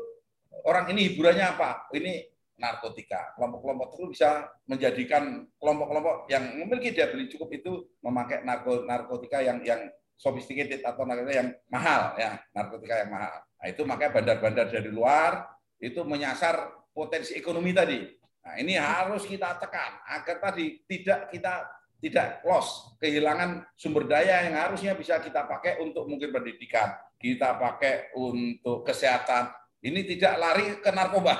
orang 0.65 0.91
ini 0.91 1.13
hiburannya 1.13 1.47
apa? 1.47 1.87
Ini 1.95 2.27
narkotika. 2.59 3.39
Kelompok-kelompok 3.39 3.95
itu 3.95 4.05
bisa 4.19 4.51
menjadikan 4.67 5.47
kelompok-kelompok 5.63 6.27
yang 6.27 6.59
memiliki 6.59 6.91
daya 6.91 7.13
beli 7.15 7.31
cukup 7.31 7.55
itu 7.55 7.87
memakai 8.03 8.43
narkotika 8.83 9.39
yang 9.45 9.63
yang 9.63 9.87
sophisticated 10.19 10.83
atau 10.83 11.07
narkotika 11.07 11.39
yang 11.39 11.51
mahal 11.71 12.03
ya, 12.19 12.43
narkotika 12.51 13.07
yang 13.07 13.11
mahal. 13.15 13.35
Nah, 13.39 13.67
itu 13.71 13.83
makanya 13.87 14.13
bandar-bandar 14.19 14.67
dari 14.67 14.91
luar 14.91 15.47
itu 15.79 16.03
menyasar 16.03 16.75
potensi 16.91 17.39
ekonomi 17.39 17.71
tadi. 17.71 18.03
Nah, 18.43 18.55
ini 18.59 18.75
harus 18.75 19.23
kita 19.23 19.55
tekan 19.63 20.03
agar 20.11 20.43
tadi 20.43 20.83
tidak 20.91 21.31
kita 21.31 21.71
tidak 21.99 22.43
loss, 22.47 22.95
kehilangan 23.03 23.67
sumber 23.75 24.07
daya 24.07 24.47
yang 24.47 24.55
harusnya 24.55 24.95
bisa 24.95 25.19
kita 25.19 25.47
pakai 25.47 25.83
untuk 25.83 26.07
mungkin 26.07 26.31
pendidikan, 26.31 26.95
kita 27.19 27.59
pakai 27.59 28.15
untuk 28.15 28.87
kesehatan. 28.87 29.51
Ini 29.79 30.03
tidak 30.07 30.35
lari 30.39 30.67
ke 30.83 30.91
narkoba. 30.91 31.39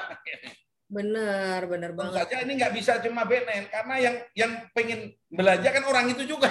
Benar, 0.89 1.69
benar 1.69 1.93
banget. 1.93 2.25
saja 2.25 2.49
ini 2.49 2.57
nggak 2.57 2.73
bisa 2.73 2.97
cuma 3.05 3.29
BNN 3.29 3.69
karena 3.69 3.95
yang 4.01 4.17
yang 4.33 4.53
pengen 4.73 5.13
belanja 5.29 5.69
kan 5.69 5.85
orang 5.85 6.09
itu 6.09 6.25
juga. 6.25 6.49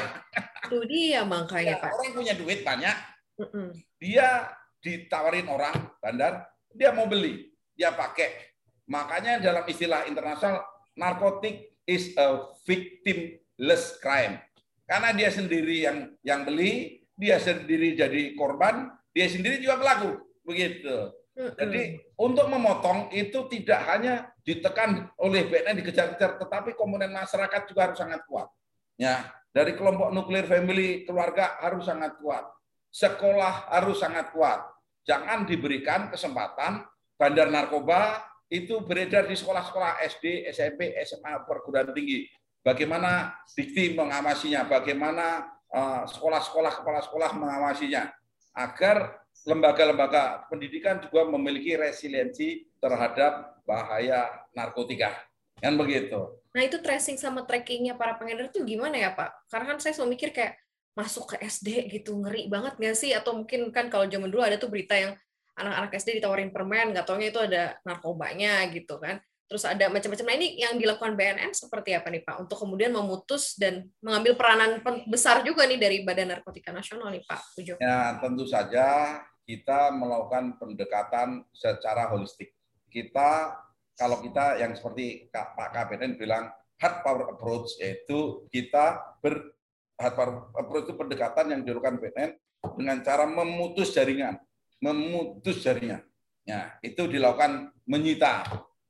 Itu 0.67 0.79
dia 0.86 1.24
makanya 1.24 1.79
ya, 1.79 1.83
Pak. 1.83 1.91
Orang 1.95 2.13
punya 2.13 2.33
duit 2.36 2.62
banyak, 2.62 2.95
mm 3.39 3.47
-mm. 3.47 3.67
dia 3.97 4.51
ditawarin 4.83 5.47
orang 5.47 5.75
bandar, 6.03 6.47
dia 6.75 6.91
mau 6.91 7.07
beli, 7.09 7.51
dia 7.74 7.95
pakai. 7.95 8.55
Makanya 8.88 9.43
dalam 9.43 9.67
istilah 9.67 10.07
internasional, 10.07 10.63
narkotik 10.95 11.75
is 11.88 12.15
a 12.15 12.55
victimless 12.63 14.00
crime. 14.00 14.39
Karena 14.88 15.12
dia 15.12 15.27
sendiri 15.27 15.83
yang 15.83 16.15
yang 16.24 16.47
beli, 16.47 17.03
dia 17.19 17.39
sendiri 17.39 17.95
jadi 17.95 18.36
korban, 18.36 18.91
dia 19.12 19.27
sendiri 19.27 19.59
juga 19.59 19.79
pelaku. 19.79 20.12
Begitu. 20.47 21.12
Jadi 21.38 22.01
untuk 22.17 22.50
memotong 22.50 23.13
itu 23.13 23.45
tidak 23.51 23.86
hanya 23.86 24.33
ditekan 24.41 25.05
oleh 25.21 25.45
BNN 25.45 25.86
dikejar-kejar, 25.86 26.41
tetapi 26.41 26.74
komponen 26.74 27.13
masyarakat 27.13 27.69
juga 27.69 27.91
harus 27.91 28.00
sangat 28.00 28.25
kuat. 28.25 28.50
Ya, 28.97 29.29
dari 29.51 29.74
kelompok 29.74 30.13
nuklir 30.13 30.46
family 30.46 31.04
keluarga 31.04 31.58
harus 31.60 31.88
sangat 31.88 32.20
kuat. 32.22 32.46
Sekolah 32.92 33.72
harus 33.74 33.98
sangat 34.00 34.32
kuat. 34.32 34.63
Jangan 35.08 35.48
diberikan 35.48 36.12
kesempatan 36.12 36.84
bandar 37.16 37.50
narkoba 37.50 38.22
itu 38.48 38.80
beredar 38.84 39.27
di 39.27 39.36
sekolah-sekolah 39.36 40.00
SD, 40.08 40.48
SMP, 40.51 40.96
SMA, 41.04 41.44
perguruan 41.44 41.92
tinggi. 41.92 42.27
Bagaimana 42.63 43.36
dikti 43.51 43.96
mengawasinya, 43.96 44.68
bagaimana 44.68 45.48
eh, 45.72 46.04
sekolah-sekolah 46.08 46.84
kepala 46.84 47.00
sekolah 47.04 47.30
mengawasinya 47.36 48.08
agar 48.56 49.20
lembaga-lembaga 49.46 50.48
pendidikan 50.50 50.98
juga 51.04 51.27
memiliki 51.27 51.77
resiliensi 51.77 52.68
terhadap 52.80 53.62
bahaya 53.68 54.48
narkotika. 54.56 55.26
Kan 55.58 55.74
begitu. 55.76 56.38
Nah 56.54 56.62
itu 56.66 56.78
tracing 56.82 57.18
sama 57.22 57.46
trackingnya 57.46 57.94
para 57.98 58.18
pengedar 58.18 58.50
itu 58.50 58.66
gimana 58.66 58.98
ya 58.98 59.14
Pak? 59.14 59.50
Karena 59.50 59.76
kan 59.76 59.78
saya 59.78 59.94
selalu 59.94 60.18
mikir 60.18 60.30
kayak 60.34 60.58
masuk 60.98 61.34
ke 61.34 61.46
SD 61.46 61.94
gitu 61.94 62.18
ngeri 62.18 62.50
banget 62.50 62.82
nggak 62.82 62.98
sih? 62.98 63.14
Atau 63.14 63.38
mungkin 63.38 63.70
kan 63.70 63.90
kalau 63.94 64.10
zaman 64.10 64.30
dulu 64.30 64.42
ada 64.42 64.58
tuh 64.58 64.70
berita 64.70 64.98
yang 64.98 65.14
anak-anak 65.58 65.92
SD 65.98 66.22
ditawarin 66.22 66.54
permen, 66.54 66.94
nggak 66.94 67.06
taunya 67.06 67.34
itu 67.34 67.42
ada 67.42 67.78
narkobanya 67.86 68.66
gitu 68.74 69.02
kan. 69.02 69.18
Terus 69.48 69.64
ada 69.64 69.88
macam-macam. 69.88 70.26
Nah 70.28 70.36
ini 70.36 70.48
yang 70.60 70.76
dilakukan 70.76 71.16
BNN 71.16 71.56
seperti 71.56 71.96
apa 71.96 72.12
nih 72.12 72.22
Pak? 72.22 72.36
Untuk 72.44 72.58
kemudian 72.60 72.92
memutus 72.92 73.56
dan 73.56 73.88
mengambil 74.04 74.36
peranan 74.36 74.84
besar 75.08 75.40
juga 75.42 75.64
nih 75.64 75.80
dari 75.80 75.98
Badan 76.04 76.36
Narkotika 76.36 76.76
Nasional 76.76 77.16
nih 77.16 77.24
Pak 77.24 77.56
Pujo. 77.56 77.80
Ya 77.80 78.20
tentu 78.20 78.44
saja 78.44 79.22
kita 79.48 79.96
melakukan 79.96 80.60
pendekatan 80.60 81.48
secara 81.56 82.12
holistik. 82.12 82.52
Kita 82.92 83.56
kalau 83.98 84.22
kita 84.22 84.62
yang 84.62 84.77
seperti 84.77 85.27
Pak 85.34 85.74
KPN 85.74 86.16
bilang 86.16 86.54
hard 86.77 86.96
power 87.01 87.34
approach 87.34 87.75
yaitu 87.82 88.46
kita 88.54 89.18
ber 89.20 89.58
hard 89.98 90.13
power 90.13 90.34
approach 90.56 90.86
itu 90.86 90.96
pendekatan 90.96 91.46
yang 91.58 91.62
dilakukan 91.66 91.98
BNN 91.98 92.32
dengan 92.77 92.98
cara 93.01 93.25
memutus 93.25 93.92
jaringan, 93.98 94.38
memutus 94.77 95.66
jaringan. 95.66 96.06
Ya, 96.48 96.80
itu 96.80 97.10
dilakukan 97.12 97.75
menyita 97.84 98.46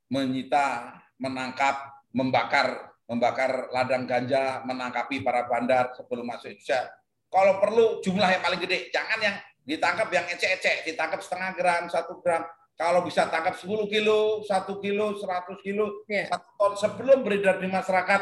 menyita, 0.07 0.95
menangkap, 1.19 2.07
membakar, 2.15 2.95
membakar 3.07 3.71
ladang 3.75 4.07
ganja, 4.07 4.63
menangkapi 4.63 5.23
para 5.23 5.47
bandar 5.47 5.91
sebelum 5.95 6.27
masuk 6.27 6.51
Indonesia. 6.51 6.87
Kalau 7.27 7.59
perlu 7.59 7.99
jumlah 7.99 8.27
yang 8.39 8.43
paling 8.43 8.59
gede, 8.63 8.87
jangan 8.91 9.19
yang 9.19 9.35
ditangkap 9.67 10.07
yang 10.15 10.25
ecek-ecek, 10.31 10.87
ditangkap 10.87 11.19
setengah 11.19 11.51
gram, 11.59 11.83
satu 11.91 12.23
gram. 12.23 12.47
Kalau 12.77 13.01
bisa 13.01 13.25
tangkap 13.25 13.57
10 13.57 13.89
kilo, 13.89 14.45
satu 14.45 14.77
kilo, 14.77 15.17
100 15.17 15.65
kilo, 15.65 16.05
yeah. 16.05 16.29
satu 16.29 16.49
ton 16.61 16.73
sebelum 16.77 17.25
beredar 17.25 17.57
di 17.57 17.65
masyarakat, 17.65 18.21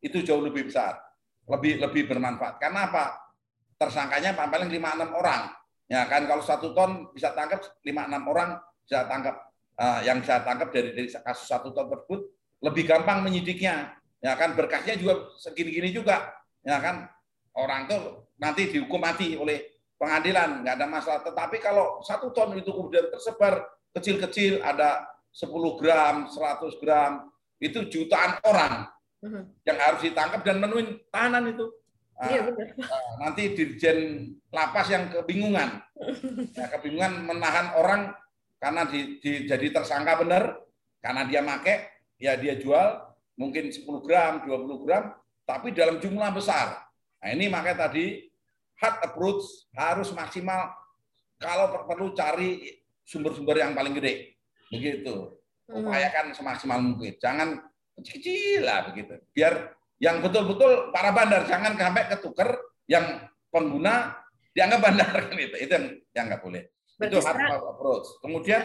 itu 0.00 0.24
jauh 0.24 0.40
lebih 0.40 0.72
besar, 0.72 0.96
lebih 1.44 1.84
lebih 1.84 2.08
bermanfaat. 2.08 2.56
Karena 2.56 2.88
apa? 2.88 3.20
Tersangkanya 3.76 4.32
paling 4.32 4.72
5-6 4.72 5.20
orang. 5.20 5.52
Ya 5.90 6.08
kan 6.08 6.24
kalau 6.24 6.40
satu 6.40 6.72
ton 6.72 7.12
bisa 7.12 7.36
tangkap 7.36 7.60
5-6 7.84 8.32
orang 8.32 8.56
bisa 8.86 9.06
tangkap 9.10 9.36
uh, 9.78 10.00
yang 10.06 10.22
saya 10.22 10.42
tangkap 10.46 10.70
dari, 10.70 10.94
dari 10.94 11.08
kasus 11.10 11.46
satu 11.50 11.74
tahun 11.74 11.94
tersebut 11.94 12.20
lebih 12.62 12.84
gampang 12.86 13.26
menyidiknya 13.26 13.94
ya 14.20 14.36
kan 14.36 14.52
berkasnya 14.52 15.00
juga 15.00 15.32
segini-gini 15.40 15.90
juga 15.90 16.30
ya 16.60 16.76
kan 16.78 17.08
orang 17.56 17.88
tuh 17.88 18.30
nanti 18.36 18.68
dihukum 18.68 19.00
mati 19.00 19.34
oleh 19.34 19.80
pengadilan 19.96 20.62
nggak 20.62 20.74
ada 20.76 20.86
masalah 20.86 21.20
tetapi 21.24 21.56
kalau 21.58 22.04
satu 22.04 22.30
ton 22.30 22.52
itu 22.54 22.68
kemudian 22.68 23.08
tersebar 23.08 23.64
kecil-kecil 23.96 24.62
ada 24.62 25.06
10 25.34 25.50
gram 25.80 26.30
100 26.30 26.82
gram 26.82 27.30
itu 27.60 27.86
jutaan 27.90 28.38
orang 28.46 28.88
uh-huh. 29.22 29.44
yang 29.66 29.78
harus 29.78 30.00
ditangkap 30.06 30.40
dan 30.42 30.58
menuin 30.58 30.98
tahanan 31.12 31.54
itu 31.54 31.66
iya, 32.26 32.52
nah, 32.52 33.26
nanti 33.26 33.56
dirjen 33.56 33.98
lapas 34.52 34.86
yang 34.92 35.08
kebingungan 35.08 35.80
ya, 36.52 36.66
kebingungan 36.76 37.24
menahan 37.24 37.74
orang 37.78 38.12
karena 38.60 38.84
di, 38.84 39.16
di, 39.24 39.48
jadi 39.48 39.72
tersangka 39.72 40.20
benar, 40.20 40.60
karena 41.00 41.24
dia 41.24 41.40
make, 41.40 42.04
ya 42.20 42.36
dia 42.36 42.60
jual 42.60 43.00
mungkin 43.40 43.72
10 43.72 43.88
gram, 44.04 44.44
20 44.44 44.84
gram, 44.84 45.16
tapi 45.48 45.72
dalam 45.72 45.96
jumlah 45.96 46.28
besar. 46.36 46.84
Nah 47.24 47.28
ini 47.32 47.48
makanya 47.48 47.88
tadi 47.88 48.28
hard 48.76 48.96
approach 49.00 49.64
harus 49.72 50.12
maksimal 50.12 50.76
kalau 51.40 51.72
perlu 51.88 52.12
cari 52.12 52.79
sumber-sumber 53.10 53.58
yang 53.58 53.74
paling 53.74 53.98
gede. 53.98 54.38
Begitu. 54.70 55.34
Hmm. 55.66 55.82
Upayakan 55.82 56.30
semaksimal 56.30 56.78
mungkin. 56.78 57.18
Jangan 57.18 57.58
kecil-kecil 57.98 58.62
lah 58.62 58.86
begitu. 58.86 59.18
Biar 59.34 59.74
yang 59.98 60.22
betul-betul 60.22 60.94
para 60.94 61.10
bandar 61.10 61.42
jangan 61.50 61.74
sampai 61.74 62.06
ketuker 62.06 62.54
yang 62.86 63.26
pengguna 63.50 64.14
dianggap 64.54 64.78
bandar 64.78 65.10
kan 65.10 65.34
itu. 65.50 65.56
Itu 65.58 65.72
yang 65.74 65.86
yang 66.14 66.24
nggak 66.30 66.42
boleh 66.46 66.62
itu 67.00 67.18
hard 67.24 67.40
power 67.40 67.68
approach. 67.72 68.06
Kemudian 68.20 68.62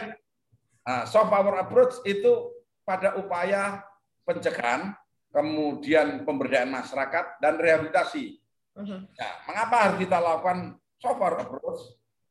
uh, 0.84 1.04
soft 1.08 1.32
power 1.32 1.54
approach 1.56 1.96
itu 2.04 2.52
pada 2.84 3.16
upaya 3.16 3.80
pencegahan, 4.28 4.92
kemudian 5.32 6.28
pemberdayaan 6.28 6.70
masyarakat 6.70 7.40
dan 7.40 7.56
rehabilitasi. 7.56 8.36
Uh-huh. 8.76 9.00
Ya, 9.16 9.28
mengapa 9.48 9.76
harus 9.88 9.96
kita 10.04 10.20
lakukan 10.20 10.76
soft 11.00 11.16
power 11.16 11.36
approach? 11.40 11.80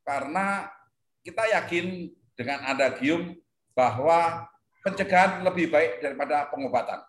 Karena 0.06 0.70
kita 1.26 1.44
yakin 1.58 2.14
dengan 2.38 2.62
ada 2.70 2.94
gium 3.02 3.34
bahwa 3.74 4.46
pencegahan 4.86 5.42
lebih 5.42 5.74
baik 5.74 6.06
daripada 6.06 6.46
pengobatan. 6.54 7.02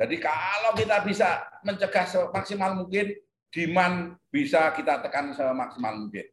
Jadi 0.00 0.16
kalau 0.16 0.72
kita 0.72 1.04
bisa 1.04 1.44
mencegah 1.60 2.08
semaksimal 2.08 2.72
mungkin, 2.72 3.12
demand 3.52 4.16
bisa 4.32 4.72
kita 4.72 5.04
tekan 5.04 5.36
semaksimal 5.36 6.08
mungkin. 6.08 6.24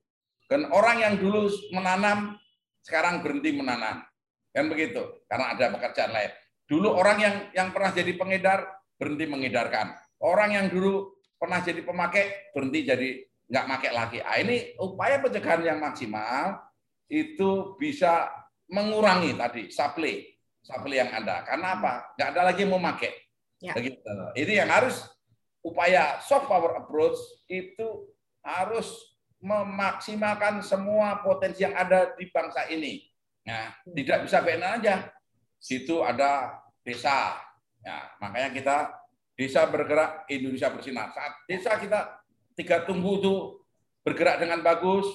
Dan 0.47 0.71
orang 0.71 1.03
yang 1.03 1.13
dulu 1.19 1.51
menanam 1.75 2.39
sekarang 2.81 3.19
berhenti 3.19 3.51
menanam. 3.51 4.01
Kan 4.49 4.65
begitu, 4.71 5.21
karena 5.29 5.53
ada 5.53 5.69
pekerjaan 5.75 6.15
lain. 6.15 6.31
Dulu 6.65 6.89
orang 6.89 7.17
yang 7.21 7.35
yang 7.53 7.69
pernah 7.69 7.93
jadi 7.93 8.15
pengedar 8.15 8.65
berhenti 8.97 9.29
mengedarkan. 9.29 9.93
Orang 10.17 10.55
yang 10.55 10.71
dulu 10.71 11.19
pernah 11.38 11.61
jadi 11.61 11.85
pemakai 11.85 12.55
berhenti 12.55 12.79
jadi 12.88 13.09
nggak 13.51 13.65
pakai 13.67 13.91
lagi. 13.93 14.19
Ah, 14.25 14.41
ini 14.41 14.73
upaya 14.81 15.21
pencegahan 15.21 15.61
yang 15.61 15.77
maksimal 15.77 16.68
itu 17.09 17.75
bisa 17.81 18.29
mengurangi 18.69 19.33
tadi 19.33 19.73
supply 19.73 20.39
supply 20.63 21.01
yang 21.01 21.11
ada. 21.11 21.41
Karena 21.47 21.67
apa? 21.79 21.93
Nggak 22.15 22.29
ada 22.35 22.41
lagi 22.45 22.59
yang 22.63 22.71
mau 22.75 22.83
pakai. 22.93 23.11
Ya. 23.59 23.73
Begitu. 23.75 23.99
Ini 24.37 24.53
yang 24.63 24.69
harus 24.71 25.03
upaya 25.65 26.21
soft 26.23 26.47
power 26.47 26.79
approach 26.79 27.17
itu 27.49 28.07
harus 28.45 28.87
memaksimalkan 29.39 30.59
semua 30.63 31.19
potensi 31.23 31.63
yang 31.63 31.75
ada 31.75 32.15
di 32.15 32.27
bangsa 32.29 32.67
ini. 32.71 33.07
Ya, 33.43 33.71
tidak 33.95 34.27
bisa 34.27 34.43
BNN 34.43 34.83
aja. 34.83 34.95
Situ 35.59 36.03
ada 36.03 36.59
desa. 36.83 37.39
Ya, 37.79 38.11
makanya 38.19 38.51
kita 38.51 38.77
desa 39.39 39.63
bergerak 39.67 40.27
Indonesia 40.27 40.71
bersinar. 40.71 41.15
Saat 41.15 41.33
desa 41.47 41.71
kita 41.79 42.19
tiga 42.59 42.83
tumbuh 42.83 43.19
itu 43.19 43.35
bergerak 44.03 44.43
dengan 44.43 44.59
bagus, 44.59 45.07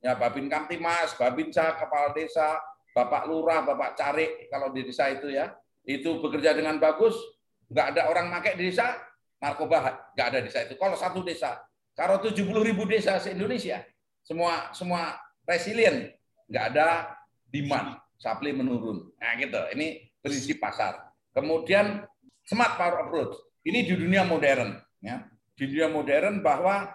ya 0.00 0.16
Babin 0.16 0.48
Kamtimas, 0.48 1.14
Babinsa, 1.16 1.76
kepala 1.76 2.12
desa, 2.16 2.56
Bapak 2.90 3.28
Lurah, 3.28 3.62
Bapak 3.62 3.94
Carik 3.94 4.50
kalau 4.50 4.72
di 4.74 4.82
desa 4.82 5.06
itu 5.12 5.30
ya, 5.30 5.54
itu 5.86 6.18
bekerja 6.18 6.56
dengan 6.56 6.80
bagus, 6.80 7.14
nggak 7.70 7.86
ada 7.96 8.02
orang 8.10 8.32
pakai 8.32 8.58
di 8.58 8.72
desa, 8.72 8.98
narkoba 9.38 10.10
nggak 10.16 10.26
ada 10.26 10.38
di 10.42 10.46
desa 10.50 10.66
itu. 10.66 10.74
Kalau 10.74 10.96
satu 10.98 11.22
desa, 11.22 11.60
kalau 11.94 12.18
70 12.18 12.48
ribu 12.64 12.88
desa 12.88 13.20
se 13.22 13.30
Indonesia, 13.36 13.84
semua 14.24 14.74
semua 14.74 15.20
resilient, 15.46 16.10
nggak 16.50 16.64
ada 16.74 17.14
demand, 17.46 18.00
supply 18.18 18.50
menurun. 18.56 19.12
Nah 19.20 19.32
gitu, 19.38 19.60
ini 19.76 20.10
prinsip 20.18 20.58
pasar. 20.58 21.12
Kemudian 21.30 22.04
smart 22.42 22.74
power 22.74 23.06
approach, 23.06 23.38
ini 23.62 23.86
di 23.86 23.94
dunia 23.94 24.26
modern, 24.26 24.74
ya. 24.98 25.24
Di 25.54 25.68
dunia 25.68 25.92
modern 25.92 26.40
bahwa 26.40 26.88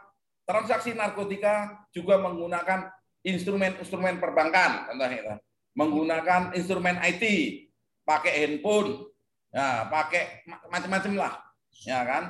transaksi 0.46 0.94
narkotika 0.98 1.86
juga 1.94 2.18
menggunakan 2.18 2.95
instrumen-instrumen 3.26 4.22
perbankan, 4.22 4.94
contohnya 4.94 5.42
menggunakan 5.74 6.54
instrumen 6.56 7.02
IT, 7.02 7.24
pakai 8.06 8.32
handphone, 8.46 9.10
ya, 9.50 9.90
pakai 9.90 10.46
macam-macam 10.70 11.14
lah, 11.18 11.34
ya 11.84 12.06
kan? 12.06 12.24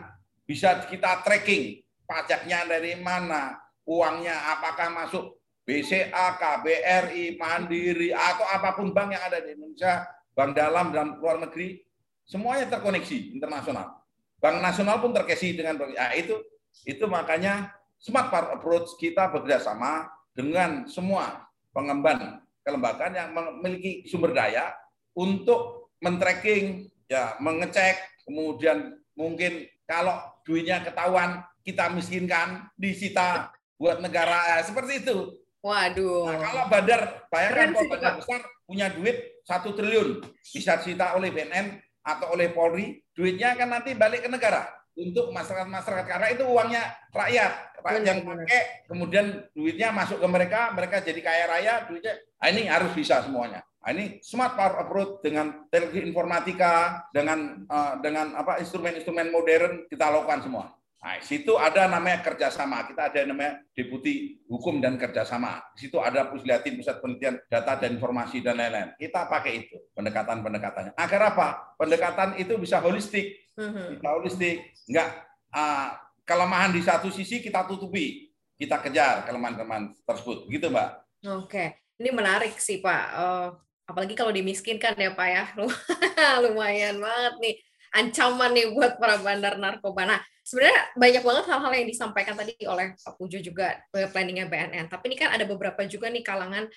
Bisa 0.47 0.87
kita 0.87 1.21
tracking 1.21 1.83
pajaknya 2.07 2.63
dari 2.65 2.95
mana, 2.97 3.59
uangnya 3.85 4.55
apakah 4.55 4.89
masuk 4.93 5.35
BCA, 5.65 6.37
KBRI, 6.37 7.35
Mandiri, 7.35 8.13
atau 8.13 8.45
apa 8.45 8.77
pun 8.77 8.93
bank 8.93 9.17
yang 9.17 9.23
ada 9.25 9.41
di 9.41 9.57
Indonesia, 9.57 10.05
bank 10.31 10.53
dalam 10.53 10.93
dan 10.93 11.17
luar 11.17 11.41
negeri, 11.41 11.81
semuanya 12.23 12.69
terkoneksi 12.77 13.33
internasional. 13.33 13.99
Bank 14.37 14.61
nasional 14.61 15.01
pun 15.01 15.11
terkoneksi 15.11 15.49
dengan 15.57 15.75
bank. 15.81 15.91
Ya, 15.97 16.13
itu 16.13 16.37
itu 16.85 17.05
makanya 17.09 17.73
smart 17.97 18.29
approach 18.29 18.93
kita 19.01 19.33
bekerjasama 19.33 20.14
dengan 20.35 20.83
semua 20.91 21.47
pengemban 21.71 22.43
kelembagaan 22.61 23.13
yang 23.15 23.29
memiliki 23.31 24.03
sumber 24.05 24.35
daya 24.35 24.75
untuk 25.15 25.89
men-tracking, 26.03 26.91
ya, 27.07 27.39
mengecek, 27.39 27.95
kemudian 28.27 28.99
mungkin 29.15 29.63
kalau 29.87 30.19
duitnya 30.43 30.83
ketahuan 30.83 31.41
kita 31.63 31.87
miskinkan, 31.89 32.67
disita 32.75 33.49
buat 33.79 34.03
negara, 34.03 34.59
ya, 34.59 34.67
seperti 34.67 35.07
itu. 35.07 35.39
Waduh. 35.65 36.29
Nah, 36.29 36.37
kalau 36.45 36.63
Badar, 36.69 37.01
bayangkan 37.31 37.73
kalau 37.73 37.89
Badar 37.89 38.13
besar 38.21 38.41
punya 38.69 38.87
duit 38.93 39.41
satu 39.41 39.73
triliun, 39.73 40.21
bisa 40.53 40.77
disita 40.77 41.17
oleh 41.17 41.33
BNN 41.33 41.79
atau 42.05 42.37
oleh 42.37 42.53
Polri, 42.53 43.01
duitnya 43.17 43.57
kan 43.57 43.73
nanti 43.73 43.97
balik 43.97 44.27
ke 44.27 44.29
negara 44.29 44.69
untuk 44.95 45.35
masyarakat-masyarakat 45.35 46.05
karena 46.07 46.27
itu 46.31 46.43
uangnya 46.47 46.83
rakyat, 47.11 47.51
rakyat 47.83 48.03
yang 48.07 48.19
pakai, 48.23 48.87
kemudian 48.87 49.25
duitnya 49.51 49.91
masuk 49.91 50.23
ke 50.23 50.27
mereka, 50.31 50.71
mereka 50.71 51.03
jadi 51.03 51.19
kaya 51.19 51.45
raya, 51.51 51.73
duitnya, 51.85 52.15
nah 52.39 52.47
ini 52.47 52.63
harus 52.71 52.91
bisa 52.95 53.19
semuanya. 53.21 53.61
Nah, 53.85 53.93
ini 53.93 54.17
smart 54.25 54.57
power 54.57 54.81
approach 54.81 55.21
dengan 55.21 55.69
teknologi 55.69 56.01
informatika, 56.09 57.05
dengan 57.13 57.69
uh, 57.69 58.01
dengan 58.01 58.33
apa 58.33 58.57
instrumen-instrumen 58.57 59.29
modern 59.29 59.85
kita 59.85 60.09
lakukan 60.09 60.41
semua. 60.41 60.73
Nah, 61.05 61.21
situ 61.21 61.53
ada 61.53 61.85
namanya 61.85 62.25
kerjasama. 62.25 62.81
Kita 62.89 63.13
ada 63.13 63.21
namanya 63.29 63.61
deputi 63.77 64.41
hukum 64.49 64.81
dan 64.81 64.97
kerjasama. 64.97 65.61
Di 65.77 65.85
situ 65.85 66.01
ada 66.01 66.33
pusliatin 66.33 66.81
pusat 66.81 66.97
penelitian 66.97 67.37
data 67.45 67.77
dan 67.77 67.93
informasi 67.93 68.41
dan 68.41 68.57
lain-lain. 68.57 68.97
Kita 68.97 69.29
pakai 69.29 69.53
itu 69.53 69.77
pendekatan-pendekatannya. 69.93 70.97
Agar 70.97 71.21
apa? 71.29 71.77
Pendekatan 71.77 72.41
itu 72.41 72.57
bisa 72.57 72.81
holistik, 72.81 73.44
mhm. 73.59 73.97
bisa 73.97 74.07
holistik. 74.11 74.55
Enggak 74.87 75.09
uh, 75.51 75.87
kelemahan 76.23 76.71
di 76.71 76.81
satu 76.83 77.07
sisi 77.09 77.39
kita 77.39 77.65
tutupi, 77.65 78.31
kita 78.59 78.79
kejar 78.83 79.25
kelemahan-kelemahan 79.27 79.91
tersebut. 80.03 80.47
Gitu, 80.51 80.67
Mbak. 80.71 80.89
Oke, 81.25 81.79
ini 81.97 82.09
menarik 82.13 82.55
sih, 82.61 82.79
Pak. 82.79 83.05
Uh, 83.15 83.49
apalagi 83.89 84.13
kalau 84.13 84.31
dimiskinkan 84.31 84.97
ya, 84.97 85.11
Pak 85.13 85.27
ya. 85.29 85.43
Lumayan 86.43 87.01
banget 87.01 87.35
nih 87.41 87.55
ancaman 87.95 88.51
nih 88.51 88.75
buat 88.75 88.99
para 88.99 89.15
bandar 89.23 89.55
narkoba. 89.55 90.03
Nah, 90.03 90.19
sebenarnya 90.43 90.79
banyak 90.99 91.23
banget 91.23 91.45
hal-hal 91.47 91.73
yang 91.73 91.87
disampaikan 91.87 92.35
tadi 92.35 92.53
oleh 92.67 92.93
Pak 92.99 93.15
Pujo 93.15 93.39
juga 93.39 93.79
planningnya 93.89 94.51
BNN. 94.51 94.91
Tapi 94.91 95.03
ini 95.09 95.17
kan 95.17 95.31
ada 95.31 95.47
beberapa 95.47 95.87
juga 95.87 96.11
nih 96.11 96.21
kalangan 96.21 96.67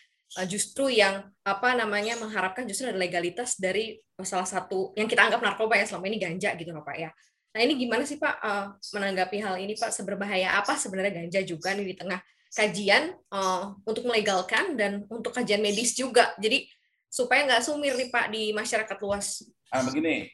justru 0.45 0.93
yang 0.93 1.25
apa 1.41 1.73
namanya 1.73 2.21
mengharapkan 2.21 2.69
justru 2.69 2.93
ada 2.93 3.01
legalitas 3.01 3.57
dari 3.57 3.97
salah 4.21 4.45
satu 4.45 4.93
yang 4.93 5.09
kita 5.09 5.25
anggap 5.25 5.41
narkoba 5.41 5.81
ya 5.81 5.89
selama 5.89 6.11
ini 6.13 6.19
ganja 6.21 6.53
gitu 6.59 6.69
loh 6.75 6.85
Pak 6.85 6.97
ya. 7.01 7.11
Nah 7.57 7.61
ini 7.65 7.81
gimana 7.81 8.05
sih 8.05 8.21
Pak 8.21 8.35
uh, 8.45 8.67
menanggapi 8.93 9.41
hal 9.41 9.57
ini 9.57 9.73
Pak 9.79 9.89
seberbahaya 9.89 10.61
apa 10.61 10.77
sebenarnya 10.77 11.25
ganja 11.25 11.41
juga 11.47 11.73
nih 11.73 11.87
di 11.91 11.97
tengah 11.97 12.21
kajian 12.53 13.17
uh, 13.33 13.73
untuk 13.89 14.05
melegalkan 14.05 14.77
dan 14.77 15.09
untuk 15.09 15.33
kajian 15.33 15.65
medis 15.65 15.97
juga. 15.97 16.37
Jadi 16.37 16.69
supaya 17.09 17.49
nggak 17.49 17.65
sumir 17.65 17.97
nih 17.97 18.13
Pak 18.13 18.27
di 18.29 18.53
masyarakat 18.53 18.97
luas. 19.01 19.49
Nah, 19.73 19.81
begini, 19.85 20.29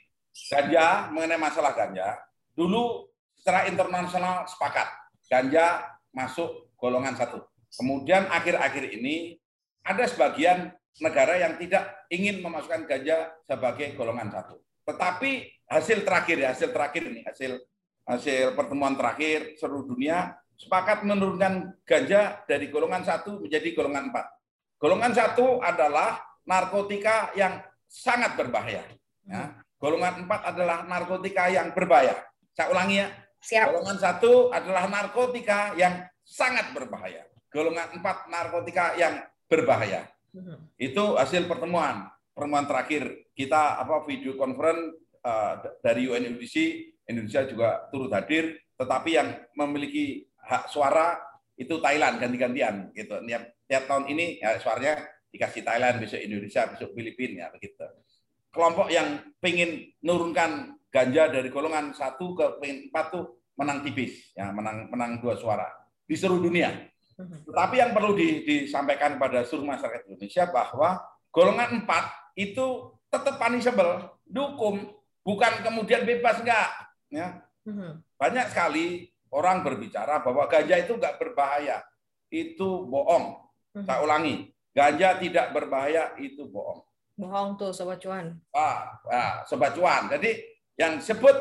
ganja 0.51 1.11
mengenai 1.15 1.39
masalah 1.39 1.71
ganja 1.75 2.19
dulu 2.55 3.11
secara 3.39 3.71
internasional 3.71 4.47
sepakat 4.51 4.87
ganja 5.31 5.87
masuk 6.11 6.71
golongan 6.79 7.15
satu. 7.15 7.43
Kemudian 7.75 8.31
akhir-akhir 8.31 8.95
ini 8.95 9.39
ada 9.85 10.05
sebagian 10.09 10.73
negara 10.99 11.37
yang 11.37 11.61
tidak 11.61 12.09
ingin 12.09 12.41
memasukkan 12.41 12.89
ganja 12.89 13.31
sebagai 13.45 13.93
golongan 13.95 14.33
satu. 14.33 14.57
Tetapi 14.85 15.31
hasil 15.69 16.05
terakhir 16.05 16.37
ya, 16.41 16.49
hasil 16.53 16.71
terakhir 16.73 17.03
ini, 17.09 17.21
hasil 17.25 17.61
hasil 18.05 18.53
pertemuan 18.53 18.97
terakhir 18.97 19.57
seluruh 19.57 19.89
dunia 19.89 20.37
sepakat 20.61 21.03
menurunkan 21.09 21.73
ganja 21.83 22.45
dari 22.45 22.69
golongan 22.69 23.03
satu 23.03 23.43
menjadi 23.43 23.75
golongan 23.75 24.13
empat. 24.13 24.27
Golongan 24.79 25.13
satu 25.17 25.59
adalah 25.65 26.21
narkotika 26.45 27.33
yang 27.35 27.59
sangat 27.89 28.37
berbahaya. 28.37 28.85
Ya. 29.25 29.57
Golongan 29.81 30.25
empat 30.25 30.41
adalah 30.53 30.85
narkotika 30.85 31.49
yang 31.49 31.73
berbahaya. 31.73 32.17
Saya 32.55 32.71
ulangi 32.71 33.03
ya, 33.03 33.09
Siap. 33.45 33.77
Golongan 33.77 33.99
satu 34.01 34.49
adalah 34.49 34.89
narkotika 34.89 35.77
yang 35.77 36.01
sangat 36.25 36.73
berbahaya. 36.73 37.29
Golongan 37.53 38.01
empat 38.01 38.33
narkotika 38.33 38.97
yang 38.97 39.21
berbahaya. 39.55 40.11
Hmm. 40.35 40.67
Itu 40.75 41.15
hasil 41.15 41.47
pertemuan 41.47 42.11
pertemuan 42.35 42.67
terakhir 42.67 43.31
kita 43.39 43.79
apa 43.79 44.03
video 44.03 44.35
conference 44.35 44.99
uh, 45.23 45.63
dari 45.79 46.11
UNODC 46.11 46.57
Indonesia 47.07 47.47
juga 47.47 47.87
turut 47.95 48.11
hadir, 48.11 48.59
tetapi 48.75 49.11
yang 49.15 49.29
memiliki 49.55 50.27
hak 50.43 50.67
suara 50.69 51.15
itu 51.55 51.79
Thailand 51.79 52.19
ganti-gantian 52.19 52.91
gitu. 52.91 53.23
Tiap, 53.23 53.43
tiap 53.71 53.85
tahun 53.87 54.11
ini 54.11 54.43
ya 54.43 54.59
suaranya 54.59 55.07
dikasih 55.31 55.63
Thailand, 55.63 56.03
besok 56.03 56.21
Indonesia, 56.21 56.63
besok 56.67 56.91
Filipina 56.95 57.47
ya 57.47 57.49
begitu. 57.55 57.87
Kelompok 58.51 58.91
yang 58.91 59.23
ingin 59.43 59.95
menurunkan 60.03 60.79
Ganja 60.95 61.27
dari 61.27 61.51
golongan 61.51 61.91
satu 61.91 62.39
ke 62.39 62.63
empat 62.63 63.11
tuh 63.11 63.43
menang 63.59 63.83
tipis, 63.83 64.31
ya 64.31 64.55
menang 64.55 64.87
menang 64.95 65.19
dua 65.19 65.35
suara 65.35 65.67
di 66.07 66.15
seluruh 66.15 66.47
dunia. 66.47 66.71
Mhm. 67.15 67.47
Tetapi 67.47 67.75
yang 67.79 67.91
perlu 67.95 68.13
di, 68.19 68.43
disampaikan 68.43 69.17
pada 69.17 69.47
seluruh 69.47 69.71
masyarakat 69.71 70.11
Indonesia 70.11 70.45
bahwa 70.51 70.99
golongan 71.31 71.83
empat 71.83 72.35
itu 72.35 72.91
tetap 73.07 73.39
punishable, 73.39 74.19
dukung, 74.27 74.91
bukan 75.23 75.63
kemudian 75.63 76.03
bebas 76.03 76.43
enggak. 76.43 76.71
Ya. 77.11 77.43
Mhm. 77.65 78.03
Banyak 78.19 78.47
sekali 78.51 79.09
orang 79.31 79.63
berbicara 79.63 80.19
bahwa 80.23 80.51
ganja 80.51 80.75
itu 80.79 80.99
enggak 80.99 81.19
berbahaya, 81.23 81.83
itu 82.35 82.87
bohong. 82.91 83.39
Mhm. 83.79 83.87
Saya 83.87 83.99
ulangi, 84.03 84.51
ganja 84.75 85.19
tidak 85.23 85.47
berbahaya 85.55 86.19
itu 86.19 86.51
bohong. 86.51 86.83
Bohong 87.15 87.55
tuh 87.55 87.71
sobat 87.71 88.03
cuan. 88.03 88.35
Ah, 88.51 88.99
ah 89.07 89.47
sobat 89.47 89.79
cuan. 89.79 90.11
Jadi 90.11 90.35
yang 90.75 90.99
disebut 90.99 91.35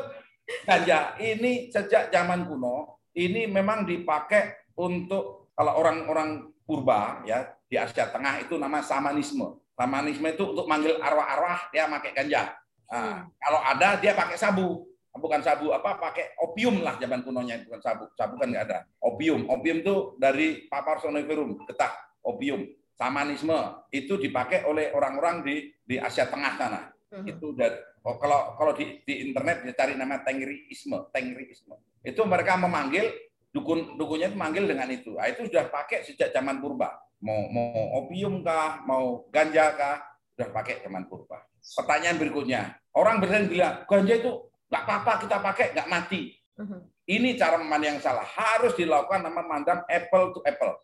ganja 0.62 1.18
ini 1.18 1.66
sejak 1.74 2.14
zaman 2.14 2.46
kuno 2.46 3.02
ini 3.18 3.50
memang 3.50 3.82
dipakai 3.82 4.70
untuk 4.78 5.43
kalau 5.54 5.72
orang-orang 5.78 6.50
purba 6.66 7.22
ya 7.26 7.54
di 7.70 7.78
Asia 7.78 8.10
Tengah 8.10 8.44
itu 8.44 8.58
nama 8.58 8.82
samanisme. 8.84 9.58
Samanisme 9.74 10.26
itu 10.30 10.54
untuk 10.54 10.66
manggil 10.70 10.98
arwah-arwah 11.02 11.70
dia 11.74 11.90
pakai 11.90 12.10
ganja. 12.14 12.54
Nah, 12.90 13.26
hmm. 13.26 13.34
Kalau 13.42 13.60
ada 13.64 13.88
dia 13.98 14.12
pakai 14.14 14.38
sabu, 14.38 14.86
bukan 15.14 15.42
sabu 15.42 15.74
apa 15.74 15.98
pakai 15.98 16.38
opium 16.38 16.82
lah 16.82 16.94
zaman 16.98 17.26
kunonya 17.26 17.62
bukan 17.66 17.82
sabu. 17.82 18.04
Sabu 18.14 18.38
kan 18.38 18.54
nggak 18.54 18.64
ada. 18.70 18.78
Opium, 19.02 19.50
opium 19.50 19.82
itu 19.82 20.14
dari 20.18 20.70
papar 20.70 21.02
somniferum, 21.02 21.58
getah 21.66 21.90
opium. 22.22 22.66
Samanisme 22.94 23.82
itu 23.90 24.14
dipakai 24.14 24.62
oleh 24.70 24.94
orang-orang 24.94 25.42
di 25.42 25.74
di 25.82 25.98
Asia 25.98 26.30
Tengah 26.30 26.52
sana. 26.54 26.80
Hmm. 27.10 27.26
Itu 27.26 27.50
dari 27.58 27.94
Oh, 28.04 28.20
kalau 28.20 28.52
kalau 28.60 28.76
di, 28.76 29.00
di 29.08 29.24
internet 29.24 29.64
dicari 29.64 29.96
nama 29.96 30.20
tengriisme, 30.20 31.08
tengriisme. 31.08 31.72
Itu 32.04 32.28
mereka 32.28 32.60
memanggil 32.60 33.08
dukun 33.54 33.94
dukunnya 33.94 34.34
itu 34.34 34.36
manggil 34.36 34.66
dengan 34.66 34.90
itu. 34.90 35.14
Nah, 35.14 35.30
itu 35.30 35.46
sudah 35.46 35.70
pakai 35.70 36.02
sejak 36.02 36.34
zaman 36.34 36.58
purba. 36.58 36.98
mau 37.24 37.48
mau 37.48 38.04
opium 38.04 38.44
kah, 38.44 38.84
mau 38.84 39.24
ganja 39.32 39.72
kah, 39.72 39.96
sudah 40.36 40.52
pakai 40.52 40.84
zaman 40.84 41.08
purba. 41.08 41.40
Pertanyaan 41.72 42.20
berikutnya, 42.20 42.76
orang 42.92 43.16
bertanya 43.16 43.48
bilang 43.48 43.74
ganja 43.88 44.14
itu 44.20 44.30
nggak 44.68 44.82
apa-apa 44.84 45.12
kita 45.24 45.36
pakai 45.40 45.66
nggak 45.72 45.88
mati. 45.88 46.36
Mhm. 46.60 46.78
Ini 47.04 47.28
cara 47.40 47.56
memandang 47.56 47.96
yang 47.96 48.00
salah. 48.04 48.28
Harus 48.28 48.76
dilakukan 48.76 49.24
nama 49.24 49.40
memandang 49.40 49.80
apple 49.88 50.36
to 50.36 50.40
apple. 50.44 50.76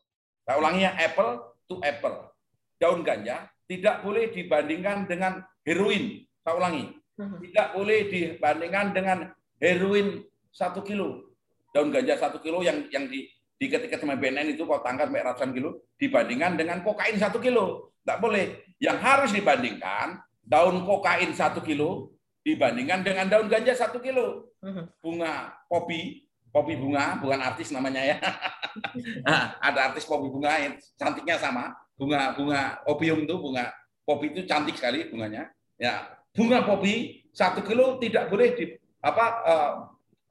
Saya 0.48 0.56
ulanginya 0.56 0.96
apple 0.96 1.60
to 1.68 1.76
apple. 1.84 2.32
Daun 2.80 3.04
ganja 3.04 3.52
tidak 3.68 4.00
boleh 4.00 4.32
dibandingkan 4.32 5.04
dengan 5.06 5.44
heroin. 5.62 6.24
Saya 6.40 6.54
ulangi, 6.56 6.84
mhm. 7.20 7.36
tidak 7.44 7.68
boleh 7.76 8.00
dibandingkan 8.08 8.86
dengan 8.96 9.18
heroin 9.60 10.24
satu 10.50 10.80
kilo. 10.82 11.29
Daun 11.70 11.94
ganja 11.94 12.18
satu 12.18 12.42
kilo 12.42 12.62
yang 12.66 12.86
yang 12.90 13.06
di 13.06 13.30
di 13.60 13.68
ketika 13.68 14.00
sama 14.00 14.16
BNN 14.16 14.56
itu 14.56 14.64
kalau 14.64 14.80
tangkap 14.80 15.12
ratusan 15.12 15.52
kilo 15.52 15.84
dibandingkan 16.00 16.56
dengan 16.56 16.80
kokain 16.80 17.20
satu 17.20 17.36
kilo. 17.36 17.92
Tidak 18.00 18.18
boleh. 18.18 18.72
Yang 18.80 18.98
harus 19.04 19.30
dibandingkan 19.36 20.16
daun 20.40 20.88
kokain 20.88 21.30
satu 21.36 21.60
kilo 21.60 22.16
dibandingkan 22.40 23.04
dengan 23.04 23.28
daun 23.28 23.52
ganja 23.52 23.76
satu 23.76 24.00
kilo. 24.00 24.56
Mhm. 24.64 24.96
Bunga 25.04 25.52
kopi, 25.68 26.24
kopi 26.48 26.74
bunga, 26.80 27.20
bukan 27.20 27.40
artis 27.44 27.68
namanya 27.68 28.00
ya. 28.00 28.16
nah, 29.28 29.60
ada 29.60 29.92
artis 29.92 30.08
kopi 30.08 30.32
bunga 30.32 30.56
yang 30.56 30.74
cantiknya 30.96 31.36
sama. 31.36 31.76
Bunga 32.00 32.32
bunga 32.32 32.80
opium 32.88 33.28
itu 33.28 33.36
bunga 33.36 33.68
kopi 34.08 34.32
itu 34.32 34.48
cantik 34.48 34.80
sekali 34.80 35.12
bunganya. 35.12 35.52
Ya, 35.76 36.16
bunga 36.32 36.64
kopi 36.64 37.28
satu 37.36 37.60
kilo 37.60 38.00
tidak 38.00 38.32
boleh 38.32 38.56
di 38.56 38.64
apa 39.04 39.24
uh, 39.44 39.72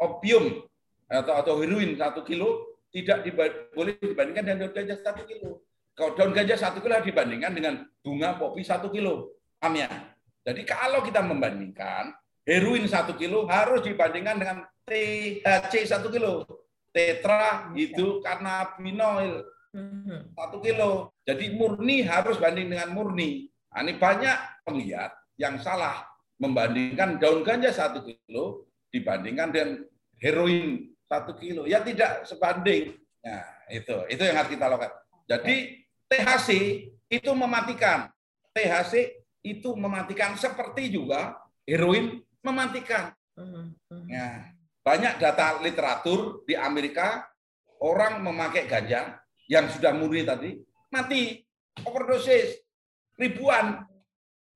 opium 0.02 0.66
atau 1.10 1.34
atau 1.34 1.54
heroin 1.60 1.98
satu 1.98 2.22
kilo 2.22 2.78
tidak 2.94 3.26
boleh 3.74 3.98
dibandingkan 3.98 4.44
dengan 4.46 4.58
daun 4.66 4.74
ganja 4.74 4.96
satu 5.02 5.26
kilo. 5.26 5.66
Kalau 5.98 6.12
daun 6.16 6.32
ganja 6.34 6.56
satu 6.58 6.80
kilo 6.82 7.02
dibandingkan 7.02 7.52
dengan 7.54 7.74
bunga 8.06 8.38
kopi 8.38 8.62
satu 8.62 8.94
kilo. 8.94 9.34
Amnya. 9.60 9.90
Jadi 10.46 10.64
kalau 10.64 11.04
kita 11.04 11.20
membandingkan, 11.20 12.16
heroin 12.48 12.86
satu 12.88 13.14
kilo 13.14 13.46
harus 13.46 13.84
dibandingkan 13.84 14.38
dengan 14.40 14.58
THC 14.88 15.86
satu 15.86 16.10
kilo. 16.10 16.48
Tetra 16.90 17.70
itu 17.78 18.18
karena 18.26 18.66
cannabinoid 18.74 19.46
mhm. 19.76 20.34
satu 20.34 20.58
kilo. 20.64 21.14
Jadi 21.22 21.54
murni 21.54 22.02
harus 22.02 22.42
banding 22.42 22.74
dengan 22.74 22.90
murni. 22.96 23.46
Nah, 23.70 23.86
ini 23.86 24.02
banyak 24.02 24.66
penggiat 24.66 25.14
yang 25.38 25.62
salah 25.62 26.10
membandingkan 26.42 27.22
daun 27.22 27.46
ganja 27.46 27.70
satu 27.70 28.02
kilo 28.02 28.66
dibandingkan 28.90 29.54
dengan 29.54 29.70
heroin 30.18 30.90
satu 31.10 31.34
kilo. 31.34 31.66
Ya 31.66 31.82
tidak 31.82 32.30
sebanding. 32.30 32.94
Nah, 33.26 33.44
itu 33.74 34.06
itu 34.14 34.22
yang 34.22 34.38
harus 34.38 34.54
kita 34.54 34.70
lakukan. 34.70 34.94
Jadi 35.26 35.82
THC 36.06 36.50
itu 37.10 37.32
mematikan. 37.34 38.14
THC 38.54 39.26
itu 39.42 39.74
mematikan 39.74 40.38
seperti 40.38 40.94
juga 40.94 41.42
heroin 41.66 42.22
mematikan. 42.46 43.12
Nah, 43.90 44.54
banyak 44.86 45.14
data 45.18 45.60
literatur 45.60 46.46
di 46.46 46.54
Amerika 46.54 47.26
orang 47.80 48.24
memakai 48.24 48.68
ganja 48.68 49.20
yang 49.48 49.66
sudah 49.72 49.96
murni 49.96 50.28
tadi 50.28 50.60
mati 50.92 51.42
overdosis 51.84 52.60
ribuan 53.16 53.86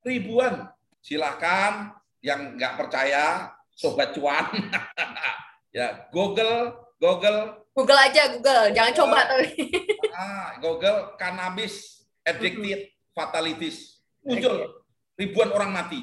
ribuan 0.04 0.68
silahkan 1.00 1.96
yang 2.20 2.56
nggak 2.56 2.76
percaya 2.78 3.52
sobat 3.74 4.14
cuan 4.16 4.48
Ya, 5.74 6.06
Google, 6.14 6.78
Google. 7.02 7.66
Google 7.74 8.00
aja, 8.00 8.30
Google. 8.38 8.70
Jangan 8.78 8.94
Google, 8.94 9.10
coba 9.10 9.20
tapi. 9.26 9.50
ah, 10.22 10.48
Google 10.62 11.00
cannabis 11.18 12.06
addicted 12.22 12.94
fatalities. 13.18 14.06
Muncul 14.22 14.84
ribuan 15.18 15.50
orang 15.54 15.72
mati. 15.74 16.02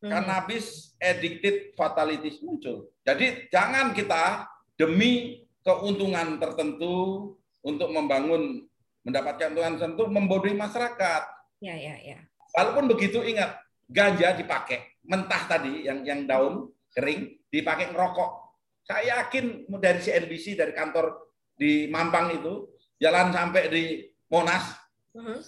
Cannabis 0.00 0.96
addicted 0.96 1.76
fatalities 1.76 2.40
muncul. 2.40 2.88
Jadi 3.04 3.52
jangan 3.52 3.92
kita 3.92 4.48
demi 4.80 5.44
keuntungan 5.60 6.40
tertentu 6.40 7.36
untuk 7.60 7.92
membangun 7.92 8.64
mendapatkan 9.04 9.52
keuntungan 9.52 9.76
tertentu 9.76 10.08
membodohi 10.08 10.56
masyarakat. 10.56 11.22
Ya, 11.60 11.76
ya, 11.76 12.00
ya. 12.00 12.18
Walaupun 12.56 12.88
begitu 12.88 13.20
ingat 13.20 13.60
ganja 13.92 14.32
dipakai 14.32 15.04
mentah 15.04 15.44
tadi 15.44 15.84
yang 15.84 16.00
yang 16.08 16.24
daun 16.24 16.72
kering 16.96 17.36
dipakai 17.52 17.92
ngerokok 17.92 18.49
saya 18.84 19.22
yakin 19.22 19.68
dari 19.78 20.00
CNBC 20.00 20.58
dari 20.58 20.72
kantor 20.74 21.30
di 21.54 21.86
Mampang 21.92 22.32
itu 22.34 22.72
jalan 22.96 23.32
sampai 23.32 23.68
di 23.68 23.84
Monas, 24.30 24.76
uh-huh. 25.16 25.40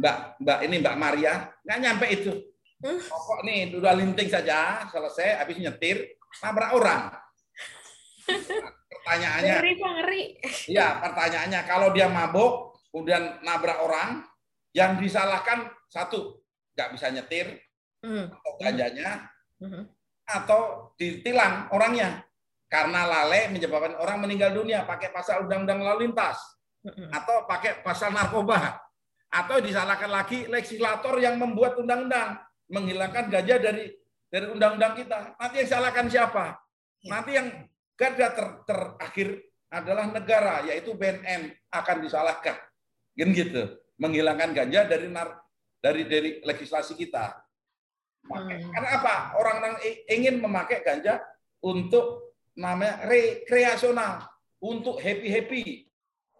Mbak 0.00 0.16
Mbak 0.42 0.58
ini 0.66 0.76
Mbak 0.82 0.96
Maria 0.98 1.34
nggak 1.62 1.80
nyampe 1.80 2.06
itu. 2.10 2.32
Uh. 2.84 3.00
Pokok 3.00 3.40
nih 3.46 3.72
udah 3.72 3.94
linting 3.96 4.28
saja 4.28 4.84
selesai 4.90 5.40
habis 5.40 5.56
nyetir 5.56 6.18
nabrak 6.42 6.70
orang. 6.74 7.02
pertanyaannya. 9.04 9.54
Ngeri, 9.60 9.72
ngeri. 9.78 10.22
Iya, 10.72 10.98
pertanyaannya 11.04 11.60
kalau 11.68 11.92
dia 11.92 12.08
mabuk 12.08 12.80
kemudian 12.88 13.42
nabrak 13.44 13.78
orang 13.84 14.24
yang 14.74 14.98
disalahkan 14.98 15.70
satu 15.86 16.42
nggak 16.74 16.90
bisa 16.98 17.06
nyetir 17.14 17.46
uh. 18.02 18.26
atau 18.26 18.52
ganjanya 18.58 19.30
uh. 19.62 19.86
atau 20.26 20.90
ditilang 20.98 21.70
orangnya 21.70 22.26
karena 22.74 23.06
lalai 23.06 23.54
menyebabkan 23.54 23.94
orang 24.02 24.26
meninggal 24.26 24.50
dunia 24.50 24.82
pakai 24.82 25.14
pasal 25.14 25.46
undang-undang 25.46 25.78
lalu 25.78 26.10
lintas 26.10 26.42
atau 27.14 27.46
pakai 27.46 27.86
pasal 27.86 28.10
narkoba 28.10 28.82
atau 29.30 29.62
disalahkan 29.62 30.10
lagi 30.10 30.50
legislator 30.50 31.22
yang 31.22 31.38
membuat 31.38 31.78
undang-undang 31.78 32.34
menghilangkan 32.66 33.30
gajah 33.30 33.62
dari 33.62 33.94
dari 34.26 34.50
undang-undang 34.50 34.98
kita. 34.98 35.38
Nanti 35.38 35.62
yang 35.62 35.70
salahkan 35.70 36.06
siapa? 36.10 36.58
Ya. 37.06 37.10
Nanti 37.14 37.30
yang 37.38 37.46
garda 37.94 38.28
ter, 38.34 38.46
terakhir 38.66 39.28
adalah 39.70 40.10
negara 40.10 40.66
yaitu 40.66 40.98
BNN 40.98 41.54
akan 41.70 41.96
disalahkan. 42.02 42.58
Kan 43.14 43.30
gitu. 43.30 43.70
Menghilangkan 44.02 44.50
ganja 44.50 44.90
dari 44.90 45.06
nar, 45.06 45.38
dari 45.78 46.02
dari 46.10 46.42
legislasi 46.42 46.98
kita. 46.98 47.38
Hmm. 48.26 48.50
Karena 48.50 48.90
apa? 48.98 49.38
Orang-orang 49.38 49.78
ingin 50.10 50.42
memakai 50.42 50.82
ganja 50.82 51.22
untuk 51.62 52.23
namanya 52.54 53.02
rekreasional 53.06 54.26
untuk 54.62 54.98
happy 55.02 55.28
happy. 55.30 55.62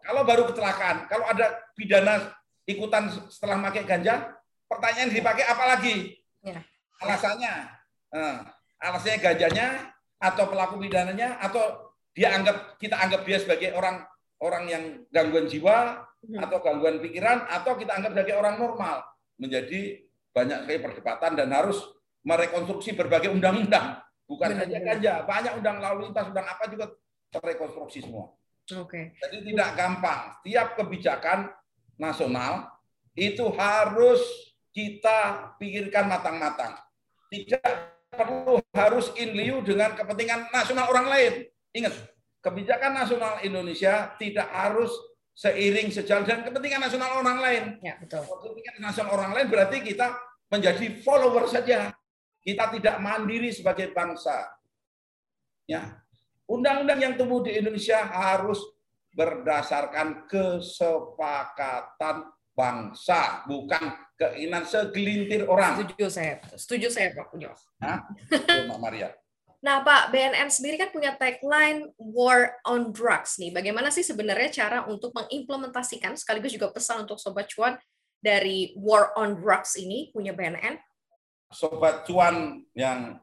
Kalau 0.05 0.23
baru 0.23 0.49
kecelakaan, 0.53 1.09
kalau 1.09 1.25
ada 1.27 1.65
pidana 1.75 2.33
ikutan 2.69 3.09
setelah 3.29 3.61
pakai 3.71 3.85
ganja, 3.89 4.37
pertanyaan 4.69 5.11
dipakai 5.13 5.45
apa 5.49 5.65
lagi? 5.77 5.97
Ya. 6.45 6.61
Alasannya, 7.01 7.55
eh, 8.13 8.37
alasannya 8.81 9.19
ganjanya 9.21 9.67
atau 10.21 10.45
pelaku 10.49 10.81
pidananya 10.81 11.41
atau 11.41 11.93
dia 12.15 12.33
anggap 12.33 12.79
kita 12.79 12.97
anggap 12.97 13.27
dia 13.27 13.39
sebagai 13.43 13.75
orang 13.75 14.07
orang 14.41 14.65
yang 14.71 14.85
gangguan 15.11 15.51
jiwa 15.51 16.05
hmm. 16.25 16.41
atau 16.41 16.59
gangguan 16.63 17.03
pikiran 17.03 17.45
atau 17.51 17.75
kita 17.75 17.97
anggap 17.97 18.15
sebagai 18.15 18.37
orang 18.39 18.57
normal 18.57 19.05
menjadi 19.37 20.05
banyak 20.31 20.65
sekali 20.65 20.79
perdebatan 20.81 21.33
dan 21.35 21.49
harus 21.51 21.79
merekonstruksi 22.25 22.97
berbagai 22.97 23.31
undang-undang 23.31 24.01
Bukan 24.25 24.57
hanya 24.57 24.81
ganja, 24.81 25.21
banyak 25.29 25.53
undang 25.61 25.79
lalu 25.85 26.09
lintas, 26.09 26.25
undang 26.33 26.49
apa 26.49 26.65
juga 26.73 26.89
terrekonstruksi 27.29 28.09
semua. 28.09 28.33
Oke. 28.73 28.89
Okay. 28.89 29.05
Jadi 29.21 29.53
tidak 29.53 29.69
gampang. 29.77 30.21
Tiap 30.41 30.69
kebijakan 30.81 31.53
nasional 32.01 32.73
itu 33.13 33.45
harus 33.53 34.21
kita 34.73 35.53
pikirkan 35.61 36.09
matang-matang. 36.09 36.75
Tidak 37.29 37.95
perlu 38.15 38.63
harus 38.73 39.11
in 39.19 39.35
lieu 39.37 39.61
dengan 39.61 39.93
kepentingan 39.93 40.49
nasional 40.51 40.89
orang 40.89 41.07
lain. 41.11 41.33
Ingat, 41.75 41.95
kebijakan 42.41 42.93
nasional 42.95 43.43
Indonesia 43.43 44.15
tidak 44.17 44.49
harus 44.49 44.91
seiring 45.35 45.91
sejalan 45.91 46.23
dengan 46.23 46.43
kepentingan 46.47 46.81
nasional 46.81 47.11
orang 47.19 47.39
lain. 47.43 47.65
Ya, 47.83 47.99
betul. 47.99 48.23
Kepentingan 48.23 48.75
nasional 48.81 49.11
orang 49.13 49.31
lain 49.35 49.47
berarti 49.51 49.83
kita 49.83 50.15
menjadi 50.49 50.87
follower 51.03 51.51
saja. 51.51 51.91
Kita 52.45 52.69
tidak 52.77 53.01
mandiri 53.01 53.49
sebagai 53.49 53.89
bangsa. 53.97 54.53
Ya. 55.65 56.05
Undang-undang 56.45 57.01
yang 57.01 57.17
tumbuh 57.17 57.41
di 57.41 57.57
Indonesia 57.57 58.05
harus 58.05 58.61
berdasarkan 59.17 60.29
kesepakatan 60.29 62.29
bangsa, 62.53 63.49
bukan 63.49 63.97
keinginan 64.21 64.69
segelintir 64.69 65.49
orang. 65.49 65.81
Setuju 65.81 66.07
saya, 66.13 66.37
setuju 66.55 66.87
saya 66.93 67.17
Pak 67.17 67.33
Pujo. 67.33 67.49
Nah, 67.81 68.05
Mbak 68.69 68.79
Maria. 68.79 69.09
Nah, 69.65 69.81
Pak, 69.81 70.13
BNN 70.13 70.53
sendiri 70.53 70.77
kan 70.77 70.93
punya 70.93 71.17
tagline 71.17 71.89
War 71.97 72.61
on 72.69 72.93
Drugs 72.93 73.41
nih. 73.41 73.49
Bagaimana 73.49 73.89
sih 73.89 74.05
sebenarnya 74.05 74.53
cara 74.53 74.85
untuk 74.85 75.17
mengimplementasikan 75.17 76.21
sekaligus 76.21 76.53
juga 76.53 76.69
pesan 76.69 77.09
untuk 77.09 77.17
Sobat 77.17 77.49
Cuan 77.49 77.81
dari 78.21 78.77
War 78.77 79.17
on 79.17 79.41
Drugs 79.41 79.81
ini 79.81 80.13
punya 80.13 80.37
BNN? 80.37 80.77
Sobat 81.55 82.03
cuan 82.05 82.67
yang 82.75 83.23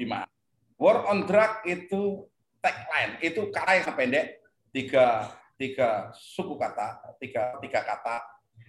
gimana? 0.00 0.26
War 0.80 1.04
on 1.10 1.28
drug 1.28 1.62
itu 1.68 2.24
tagline, 2.64 3.20
itu 3.20 3.52
kata 3.52 3.72
yang 3.82 3.94
pendek, 3.94 4.26
tiga 4.72 5.28
tiga 5.58 6.14
suku 6.14 6.54
kata, 6.54 7.18
tiga 7.18 7.58
tiga 7.60 7.80
kata 7.82 8.22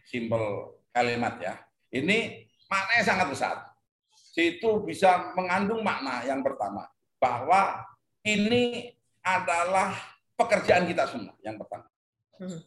simpel 0.10 0.76
kalimat 0.90 1.38
ya. 1.38 1.54
Ini 1.94 2.50
maknanya 2.70 3.04
sangat 3.06 3.28
besar. 3.30 3.56
Itu 4.34 4.86
bisa 4.86 5.34
mengandung 5.36 5.84
makna 5.84 6.24
yang 6.26 6.42
pertama 6.42 6.88
bahwa 7.20 7.84
ini 8.24 8.96
adalah 9.20 9.94
pekerjaan 10.34 10.88
kita 10.88 11.06
semua 11.06 11.36
yang 11.44 11.60
pertama. 11.60 11.88
Hmm. 12.40 12.62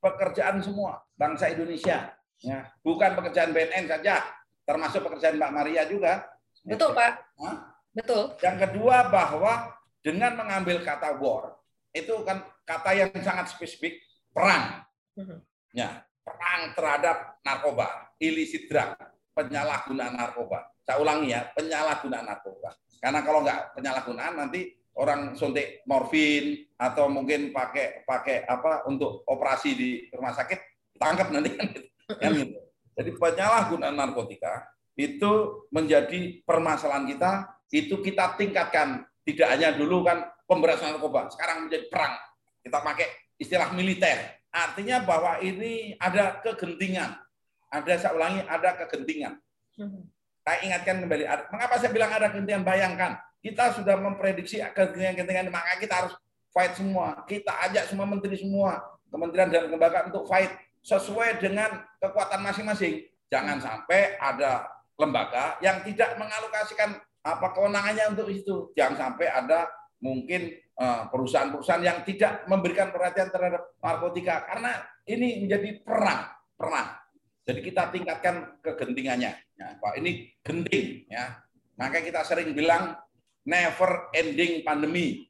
Pekerjaan 0.00 0.64
semua 0.64 1.04
bangsa 1.12 1.52
Indonesia, 1.52 2.16
ya 2.40 2.72
bukan 2.80 3.12
pekerjaan 3.20 3.52
BNN 3.52 3.84
saja, 3.84 4.24
termasuk 4.70 5.02
pekerjaan 5.02 5.34
Mbak 5.34 5.52
Maria 5.58 5.82
juga. 5.90 6.30
Betul 6.62 6.94
Pak. 6.94 7.12
Hah? 7.42 7.56
Betul. 7.90 8.38
Yang 8.38 8.56
kedua 8.70 9.10
bahwa 9.10 9.74
dengan 9.98 10.38
mengambil 10.38 10.78
kata 10.86 11.18
war 11.18 11.58
itu 11.90 12.14
kan 12.22 12.46
kata 12.62 12.90
yang 12.94 13.10
sangat 13.18 13.50
spesifik 13.50 13.98
perang. 14.30 14.86
Hmm. 15.18 15.42
Ya, 15.74 16.06
perang 16.22 16.70
terhadap 16.78 17.42
narkoba, 17.42 18.14
illicit 18.22 18.70
drug, 18.70 18.94
penyalahgunaan 19.34 20.14
narkoba. 20.14 20.70
Saya 20.86 21.02
ulangi 21.02 21.34
ya, 21.34 21.50
penyalahgunaan 21.50 22.26
narkoba. 22.30 22.70
Karena 23.02 23.20
kalau 23.26 23.42
nggak 23.42 23.74
penyalahgunaan 23.74 24.34
nanti 24.38 24.70
orang 24.94 25.34
suntik 25.34 25.82
morfin 25.86 26.66
atau 26.78 27.10
mungkin 27.10 27.50
pakai 27.50 28.06
pakai 28.06 28.46
apa 28.46 28.86
untuk 28.86 29.26
operasi 29.26 29.70
di 29.74 29.90
rumah 30.14 30.34
sakit 30.34 30.58
tangkap 30.98 31.32
nanti 31.34 31.50
kan 31.58 31.66
gitu. 31.74 31.88
Kan 32.20 32.30
gitu. 32.38 32.58
Jadi 33.00 33.16
penyalahgunaan 33.16 33.96
narkotika 33.96 34.68
itu 34.92 35.64
menjadi 35.72 36.44
permasalahan 36.44 37.08
kita, 37.08 37.48
itu 37.72 37.96
kita 38.04 38.36
tingkatkan. 38.36 39.08
Tidak 39.24 39.48
hanya 39.48 39.72
dulu 39.72 40.04
kan 40.04 40.28
pemberantasan 40.44 41.00
narkoba, 41.00 41.32
sekarang 41.32 41.64
menjadi 41.64 41.88
perang. 41.88 42.12
Kita 42.60 42.76
pakai 42.84 43.08
istilah 43.40 43.72
militer. 43.72 44.44
Artinya 44.52 45.00
bahwa 45.00 45.40
ini 45.40 45.96
ada 45.96 46.44
kegentingan. 46.44 47.16
Ada 47.72 48.04
saya 48.04 48.12
ulangi, 48.20 48.44
ada 48.44 48.76
kegentingan. 48.84 49.40
Hmm. 49.80 50.04
Saya 50.44 50.58
ingatkan 50.66 51.00
kembali, 51.00 51.24
mengapa 51.56 51.74
saya 51.80 51.92
bilang 51.94 52.12
ada 52.12 52.28
kegentingan? 52.28 52.66
Bayangkan, 52.66 53.16
kita 53.40 53.80
sudah 53.80 53.96
memprediksi 53.96 54.60
kegentingan-kegentingan, 54.60 55.48
maka 55.48 55.80
kita 55.80 56.04
harus 56.04 56.12
fight 56.52 56.76
semua. 56.76 57.24
Kita 57.24 57.54
ajak 57.64 57.88
semua 57.88 58.04
menteri 58.04 58.36
semua, 58.36 58.76
kementerian 59.08 59.48
dan 59.48 59.72
lembaga 59.72 60.04
untuk 60.04 60.28
fight 60.28 60.52
sesuai 60.84 61.40
dengan 61.40 61.84
kekuatan 62.00 62.40
masing-masing. 62.40 63.04
Jangan 63.30 63.62
sampai 63.62 64.18
ada 64.18 64.66
lembaga 64.98 65.56
yang 65.62 65.80
tidak 65.86 66.18
mengalokasikan 66.18 66.98
apa 67.24 67.46
kewenangannya 67.54 68.04
untuk 68.16 68.28
itu. 68.28 68.72
Jangan 68.74 68.96
sampai 68.96 69.26
ada 69.30 69.68
mungkin 70.00 70.56
eh, 70.56 71.02
perusahaan-perusahaan 71.12 71.84
yang 71.84 72.02
tidak 72.02 72.48
memberikan 72.48 72.90
perhatian 72.90 73.28
terhadap 73.28 73.76
narkotika 73.78 74.48
karena 74.48 74.72
ini 75.08 75.44
menjadi 75.44 75.84
perang, 75.84 76.32
perang. 76.56 76.88
Jadi 77.44 77.60
kita 77.64 77.88
tingkatkan 77.90 78.60
kegentingannya. 78.60 79.32
Ya, 79.56 79.66
ini 79.98 80.30
genting 80.44 81.08
ya. 81.08 81.40
Maka 81.76 82.04
kita 82.04 82.20
sering 82.24 82.52
bilang 82.52 82.96
never 83.44 84.12
ending 84.12 84.60
pandemi. 84.60 85.26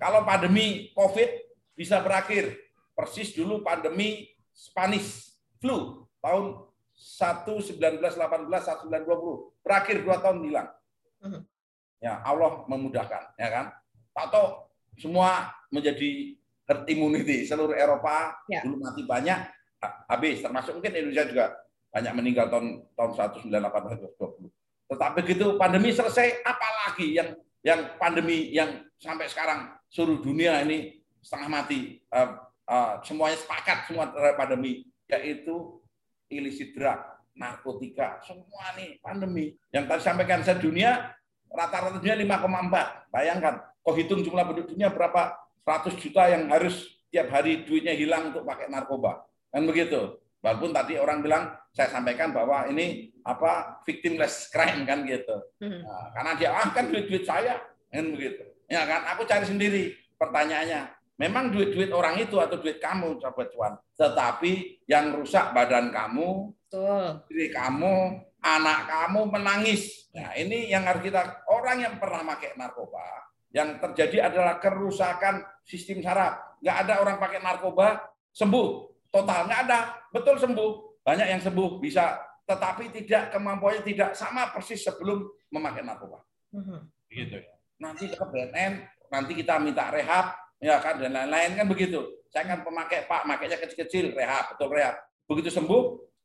Kalau 0.00 0.24
pandemi 0.24 0.90
COVID 0.96 1.30
bisa 1.76 2.00
berakhir, 2.00 2.56
persis 2.96 3.36
dulu 3.36 3.60
pandemi 3.60 4.26
Spanish 4.62 5.34
flu 5.58 6.06
tahun 6.22 6.70
1918 6.94 7.82
1920 7.82 9.66
berakhir 9.66 9.96
dua 10.06 10.22
tahun 10.22 10.38
hilang. 10.46 10.68
Mhm. 11.26 11.40
Ya 11.98 12.22
Allah 12.22 12.62
memudahkan, 12.70 13.34
ya 13.38 13.48
kan? 13.50 13.66
Atau 14.14 14.70
semua 14.98 15.50
menjadi 15.74 16.38
herd 16.66 16.86
immunity 16.86 17.42
seluruh 17.42 17.74
Eropa 17.74 18.38
ya. 18.46 18.62
dulu 18.62 18.86
mati 18.86 19.02
banyak 19.02 19.38
habis 20.06 20.38
termasuk 20.38 20.78
mungkin 20.78 20.94
Indonesia 20.94 21.26
juga 21.26 21.44
banyak 21.90 22.12
meninggal 22.14 22.46
tahun 22.48 22.86
tahun 22.94 23.10
1918 23.50 24.14
20. 24.14 24.46
Tetapi 24.94 25.18
begitu 25.24 25.46
pandemi 25.58 25.90
selesai, 25.90 26.44
apalagi 26.44 27.18
yang 27.18 27.28
yang 27.62 27.80
pandemi 27.98 28.52
yang 28.52 28.84
sampai 28.98 29.26
sekarang 29.26 29.74
seluruh 29.90 30.22
dunia 30.22 30.62
ini 30.62 31.02
setengah 31.22 31.48
mati, 31.50 32.02
uh, 32.10 32.51
uh, 32.72 32.92
semuanya 33.04 33.36
sepakat 33.36 33.84
semua 33.84 34.08
terhadap 34.08 34.36
pandemi, 34.40 34.88
yaitu 35.12 35.84
illicit 36.32 36.72
drug, 36.72 36.96
narkotika, 37.36 38.24
semua 38.24 38.72
nih 38.80 38.96
pandemi. 39.04 39.52
Yang 39.68 39.84
tadi 39.92 40.00
sampaikan 40.00 40.40
saya 40.40 40.56
dunia 40.56 41.12
rata-rata 41.52 42.00
dunia 42.00 42.16
5,4. 42.16 43.12
Bayangkan, 43.12 43.54
kau 43.84 43.92
hitung 43.92 44.24
jumlah 44.24 44.48
penduduk 44.48 44.72
dunia 44.72 44.88
berapa 44.88 45.36
100 45.68 46.00
juta 46.00 46.32
yang 46.32 46.48
harus 46.48 46.96
tiap 47.12 47.28
hari 47.28 47.68
duitnya 47.68 47.92
hilang 47.92 48.32
untuk 48.32 48.48
pakai 48.48 48.72
narkoba. 48.72 49.28
Kan 49.52 49.68
begitu. 49.68 50.16
Walaupun 50.42 50.74
tadi 50.74 50.98
orang 50.98 51.22
bilang 51.22 51.54
saya 51.70 51.86
sampaikan 51.92 52.34
bahwa 52.34 52.66
ini 52.66 53.14
apa 53.22 53.78
victimless 53.86 54.50
crime 54.50 54.82
kan 54.82 55.06
gitu. 55.06 55.38
Hmm. 55.62 55.86
Nah, 55.86 56.10
karena 56.18 56.32
dia 56.34 56.50
ah 56.50 56.68
kan 56.74 56.90
duit-duit 56.90 57.22
saya 57.22 57.62
kan 57.92 58.10
begitu. 58.10 58.42
Ya 58.66 58.82
kan 58.82 59.06
aku 59.14 59.22
cari 59.22 59.46
sendiri 59.46 59.94
pertanyaannya. 60.18 61.01
Memang 61.22 61.54
duit-duit 61.54 61.94
orang 61.94 62.18
itu 62.18 62.34
atau 62.42 62.58
duit 62.58 62.82
kamu 62.82 63.22
coba 63.22 63.46
cuan. 63.46 63.72
Tetapi 63.94 64.82
yang 64.90 65.14
rusak 65.14 65.54
badan 65.54 65.94
kamu, 65.94 66.50
Betul. 66.66 67.22
diri 67.30 67.46
kamu, 67.54 68.26
anak 68.42 68.90
kamu 68.90 69.30
menangis. 69.30 70.10
Nah, 70.10 70.34
ini 70.34 70.66
yang 70.66 70.82
harus 70.82 71.06
kita 71.06 71.46
orang 71.46 71.78
yang 71.78 71.94
pernah 72.02 72.26
pakai 72.26 72.58
narkoba, 72.58 73.06
yang 73.54 73.78
terjadi 73.78 74.34
adalah 74.34 74.58
kerusakan 74.58 75.46
sistem 75.62 76.02
saraf. 76.02 76.58
Nggak 76.58 76.76
ada 76.82 76.94
orang 76.98 77.16
pakai 77.22 77.38
narkoba 77.38 78.02
sembuh 78.34 78.66
total 79.12 79.46
nggak 79.46 79.60
ada, 79.70 79.78
betul 80.10 80.42
sembuh. 80.42 80.70
Banyak 81.06 81.28
yang 81.30 81.38
sembuh 81.38 81.78
bisa, 81.78 82.18
tetapi 82.50 82.90
tidak 82.90 83.30
kemampuannya 83.30 83.86
tidak 83.86 84.10
sama 84.18 84.50
persis 84.50 84.82
sebelum 84.82 85.22
memakai 85.54 85.86
narkoba. 85.86 86.18
Mhm. 86.50 86.78
Gitu 87.06 87.36
ya. 87.38 87.54
Nanti 87.78 88.10
ke 88.10 88.24
BNN, 88.26 88.72
nanti 89.12 89.32
kita 89.38 89.62
minta 89.62 89.86
rehab, 89.92 90.41
ya 90.62 90.78
kan 90.78 91.02
dan 91.02 91.10
lain-lain 91.10 91.58
kan 91.58 91.66
begitu. 91.66 92.22
Saya 92.30 92.48
kan 92.48 92.62
pemakai 92.62 93.04
Pak, 93.04 93.28
makainya 93.28 93.60
kecil-kecil, 93.60 94.14
rehab, 94.16 94.54
betul 94.54 94.72
rehab. 94.72 94.96
Begitu 95.28 95.52
sembuh, 95.52 95.82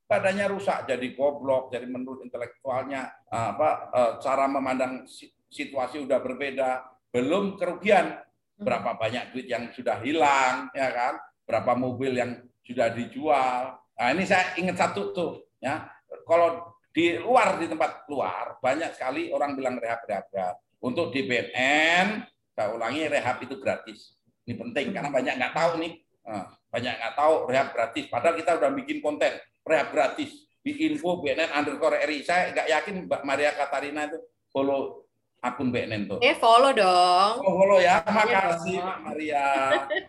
badannya 0.08 0.45
rusak, 0.47 0.88
jadi 0.88 1.08
goblok, 1.17 1.73
jadi 1.73 1.84
menurut 1.89 2.23
intelektualnya 2.23 3.12
apa 3.28 3.91
eh, 3.91 4.12
cara 4.23 4.47
memandang 4.47 5.04
situasi 5.52 6.00
udah 6.06 6.19
berbeda, 6.23 6.86
belum 7.12 7.60
kerugian 7.60 8.15
mhm. 8.15 8.63
berapa 8.63 8.95
banyak 8.95 9.36
duit 9.36 9.47
yang 9.52 9.67
sudah 9.76 10.00
hilang, 10.00 10.71
ya 10.71 10.88
kan? 10.95 11.19
Berapa 11.43 11.76
mobil 11.76 12.15
yang 12.15 12.32
sudah 12.63 12.93
dijual. 12.93 13.80
Nah, 13.97 14.08
ini 14.13 14.23
saya 14.23 14.56
ingat 14.60 14.80
satu 14.80 15.12
tuh, 15.12 15.32
ya. 15.60 15.88
Kalau 16.23 16.78
di 16.91 17.13
luar 17.19 17.62
di 17.62 17.69
tempat 17.69 18.10
luar 18.10 18.58
banyak 18.58 18.97
sekali 18.97 19.30
orang 19.30 19.54
bilang 19.54 19.76
rehab 19.78 20.02
rehab 20.08 20.26
rehab. 20.34 20.56
Untuk 20.78 21.10
di 21.13 21.26
BNN, 21.26 22.26
saya 22.58 22.73
ulangi 22.73 23.06
rehab 23.06 23.38
itu 23.41 23.58
gratis. 23.62 24.16
Ini 24.47 24.55
penting 24.55 24.95
karena 24.95 25.12
banyak 25.12 25.33
nggak 25.43 25.53
tahu 25.53 25.71
nih, 25.83 25.93
nah, 26.23 26.47
banyak 26.71 26.93
nggak 26.95 27.13
tahu 27.19 27.33
rehab 27.51 27.67
gratis. 27.75 28.07
Padahal 28.07 28.36
kita 28.39 28.55
udah 28.55 28.71
bikin 28.79 29.03
konten 29.03 29.36
rehab 29.67 29.91
gratis 29.91 30.47
di 30.63 30.88
info 30.88 31.19
BNN 31.19 31.51
underscore 31.51 31.99
RI. 32.07 32.23
Saya 32.23 32.55
nggak 32.55 32.67
yakin 32.71 32.95
Mbak 33.12 33.21
Maria 33.27 33.51
Katarina 33.51 34.07
itu 34.07 34.23
follow 34.47 35.03
akun 35.43 35.67
BNN 35.67 36.07
tuh. 36.07 36.19
Eh 36.23 36.39
follow 36.39 36.71
dong. 36.71 37.43
Oh, 37.43 37.60
follow 37.60 37.83
ya, 37.83 37.99
makasih 38.07 38.79
Mbak 38.79 38.99
Maria. 39.03 39.45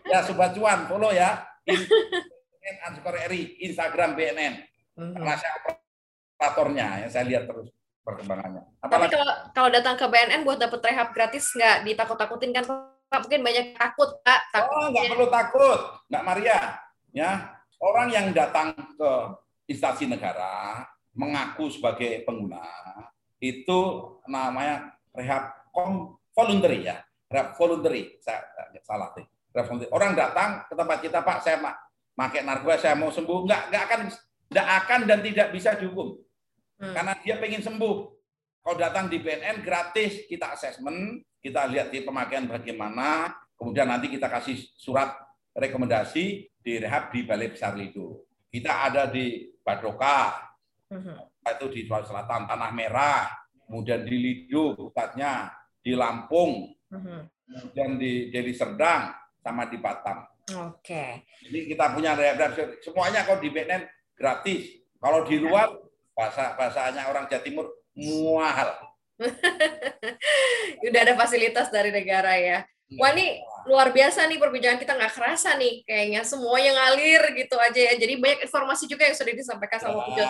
Ya 0.07 0.19
Sobat 0.23 0.55
Cuan 0.55 0.87
follow 0.87 1.11
ya. 1.11 1.43
BNN 1.67 2.75
underscore 2.87 3.19
RI, 3.27 3.59
Instagram 3.67 4.15
BNN. 4.15 4.53
Mm-hmm. 4.95 5.13
Karena 5.19 5.35
saya 5.35 5.51
operatornya, 5.59 6.87
ya 7.03 7.07
saya 7.11 7.27
lihat 7.27 7.43
terus 7.43 7.67
perkembangannya. 8.07 8.63
Apalagi... 8.79 9.11
Tapi 9.11 9.15
kalau 9.19 9.35
kalau 9.51 9.69
datang 9.71 9.95
ke 9.99 10.05
BNN 10.07 10.47
buat 10.47 10.63
dapat 10.63 10.79
rehab 10.87 11.11
gratis 11.11 11.51
nggak 11.51 11.83
ditakut-takutin 11.83 12.55
kan 12.55 12.63
Pak? 13.09 13.25
Mungkin 13.25 13.41
banyak 13.41 13.67
takut 13.75 14.09
Pak. 14.21 14.41
Takut 14.53 14.73
oh 14.73 14.87
nggak 14.93 15.05
perlu 15.11 15.27
takut, 15.27 15.79
Mbak 16.07 16.23
Maria. 16.23 16.59
Ya 17.09 17.31
orang 17.81 18.07
yang 18.13 18.25
datang 18.31 18.77
ke 18.77 19.11
instansi 19.65 20.05
negara 20.05 20.85
mengaku 21.17 21.73
sebagai 21.73 22.21
pengguna 22.23 22.61
itu 23.41 23.79
namanya 24.29 24.93
rehab 25.11 25.73
voluntary 26.31 26.85
ya, 26.85 27.01
rehab 27.27 27.57
voluntary. 27.57 28.21
Saya 28.21 28.45
salah 28.85 29.09
sih. 29.17 29.25
Orang 29.89 30.13
datang 30.13 30.69
ke 30.69 30.73
tempat 30.77 30.97
kita 31.01 31.25
Pak, 31.25 31.41
saya 31.41 31.57
pakai 32.19 32.43
narkoba 32.43 32.75
saya 32.75 32.99
mau 32.99 33.07
sembuh 33.07 33.47
nggak 33.47 33.61
nggak 33.71 33.83
akan 33.87 33.99
nggak 34.51 34.67
akan 34.83 34.99
dan 35.07 35.19
tidak 35.23 35.47
bisa 35.55 35.79
dihukum 35.79 36.19
hmm. 36.83 36.91
karena 36.91 37.15
dia 37.23 37.39
pengen 37.39 37.63
sembuh 37.63 37.95
kalau 38.69 38.85
datang 38.85 39.09
di 39.09 39.17
BNN 39.17 39.65
gratis 39.65 40.29
kita 40.29 40.53
asesmen 40.53 41.25
kita 41.41 41.65
lihat 41.65 41.89
di 41.89 42.05
pemakaian 42.05 42.45
bagaimana 42.45 43.33
kemudian 43.57 43.89
nanti 43.89 44.13
kita 44.13 44.29
kasih 44.29 44.61
surat 44.77 45.09
rekomendasi 45.57 46.45
di 46.61 46.77
rehab 46.77 47.09
di 47.09 47.25
Balai 47.25 47.49
Besar 47.49 47.73
Lido 47.73 48.29
kita 48.53 48.85
ada 48.85 49.09
di 49.09 49.49
Badoka 49.65 50.53
hmm. 50.85 51.49
itu 51.49 51.65
di 51.73 51.89
Sulawesi 51.89 52.13
Selatan 52.13 52.45
Tanah 52.45 52.69
Merah 52.69 53.25
kemudian 53.65 54.05
di 54.05 54.15
Lido 54.21 54.77
pusatnya 54.77 55.49
di 55.81 55.97
Lampung 55.97 56.69
hmm. 56.93 57.49
kemudian 57.49 57.97
di 57.97 58.29
Deli 58.29 58.53
Serdang 58.53 59.17
sama 59.41 59.65
di 59.65 59.81
Batam 59.81 60.29
Oke. 60.49 61.29
Jadi 61.45 61.73
kita 61.73 61.93
punya 61.93 62.17
rehab 62.17 62.57
semuanya 62.81 63.21
kalau 63.21 63.37
di 63.37 63.53
BNN 63.53 63.85
gratis. 64.17 64.81
Kalau 64.97 65.21
di 65.21 65.37
luar 65.37 65.69
bahasa 66.17 66.57
bahasanya 66.57 67.05
orang 67.05 67.29
Jawa 67.29 67.45
Timur 67.45 67.78
mahal. 68.35 68.69
Udah 70.87 70.99
ada 71.03 71.13
fasilitas 71.19 71.67
dari 71.67 71.91
negara 71.91 72.35
ya. 72.39 72.63
Wah 72.97 73.13
ini 73.13 73.37
luar 73.69 73.93
biasa 73.93 74.25
nih 74.25 74.41
perbincangan 74.41 74.81
kita 74.81 74.97
nggak 74.97 75.13
kerasa 75.13 75.53
nih 75.61 75.85
kayaknya 75.85 76.25
semua 76.25 76.57
yang 76.57 76.73
ngalir 76.73 77.21
gitu 77.37 77.53
aja 77.61 77.77
ya. 77.77 77.93
Jadi 77.93 78.17
banyak 78.17 78.49
informasi 78.49 78.89
juga 78.89 79.05
yang 79.05 79.13
sudah 79.13 79.33
disampaikan 79.37 79.77
sama 79.77 80.09
Pujo. 80.09 80.25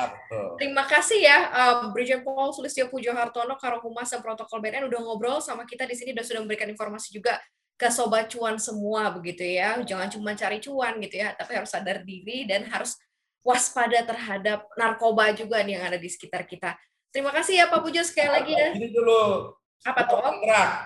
Terima 0.59 0.83
kasih 0.83 1.23
ya 1.23 1.37
um, 1.47 1.95
Brigjen 1.95 2.19
Paul 2.19 2.51
Sulistyo 2.51 2.91
Pujo 2.91 3.15
Hartono 3.15 3.55
Karo 3.55 3.79
Humas 3.79 4.11
dan 4.11 4.19
Protokol 4.19 4.59
BNN 4.59 4.91
udah 4.91 4.99
ngobrol 4.99 5.39
sama 5.39 5.63
kita 5.63 5.87
di 5.87 5.95
sini 5.95 6.11
dan 6.11 6.27
sudah 6.27 6.43
memberikan 6.43 6.67
informasi 6.67 7.15
juga 7.15 7.39
ke 7.79 7.87
sobat 7.87 8.27
cuan 8.27 8.59
semua 8.59 9.07
begitu 9.15 9.47
ya. 9.47 9.79
Jangan 9.79 10.11
cuma 10.11 10.35
cari 10.35 10.59
cuan 10.59 10.99
gitu 10.99 11.15
ya, 11.15 11.31
tapi 11.31 11.55
harus 11.55 11.71
sadar 11.71 12.03
diri 12.03 12.43
dan 12.43 12.67
harus 12.67 12.99
waspada 13.39 14.03
terhadap 14.03 14.67
narkoba 14.75 15.31
juga 15.31 15.63
nih 15.63 15.79
yang 15.79 15.87
ada 15.87 15.95
di 15.95 16.11
sekitar 16.11 16.43
kita. 16.43 16.75
Terima 17.09 17.33
kasih 17.33 17.53
ya 17.61 17.65
Pak 17.67 17.81
Pujo 17.81 18.01
sekali 18.05 18.29
lagi 18.29 18.53
ya. 18.53 18.69
Ini 18.77 18.89
dulu. 18.93 19.53
Apa 19.85 20.01
tuh? 20.05 20.21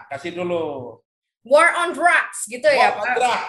Kasih 0.07 0.31
dulu. 0.31 0.95
War 1.43 1.69
on 1.83 1.91
drugs 1.91 2.47
gitu 2.47 2.63
ya, 2.63 2.95
War 2.95 3.11
ya 3.11 3.19
Pak. 3.19 3.41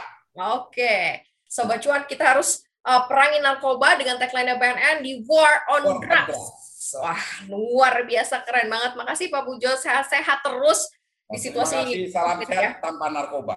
Oke. 0.58 1.22
Sobat 1.46 1.78
cuan 1.78 2.02
kita 2.10 2.34
harus 2.34 2.66
uh, 2.82 3.06
perangi 3.06 3.38
narkoba 3.38 3.94
dengan 3.94 4.18
tagline 4.18 4.58
BNN 4.58 5.06
di 5.06 5.22
War 5.22 5.62
on 5.70 5.82
War 5.86 5.98
drugs. 6.02 6.34
On 6.34 6.64
Wah, 6.94 7.24
luar 7.48 8.04
biasa 8.04 8.44
keren 8.44 8.68
banget. 8.68 8.92
Makasih 8.94 9.32
Pak 9.32 9.42
Pujo, 9.48 9.72
sehat-sehat 9.74 10.44
terus 10.44 10.86
di 11.30 11.38
situasi 11.40 11.74
ini. 11.82 11.94
Salam 12.12 12.38
sehat 12.44 12.62
ya. 12.62 12.70
tanpa 12.78 13.08
narkoba. 13.08 13.56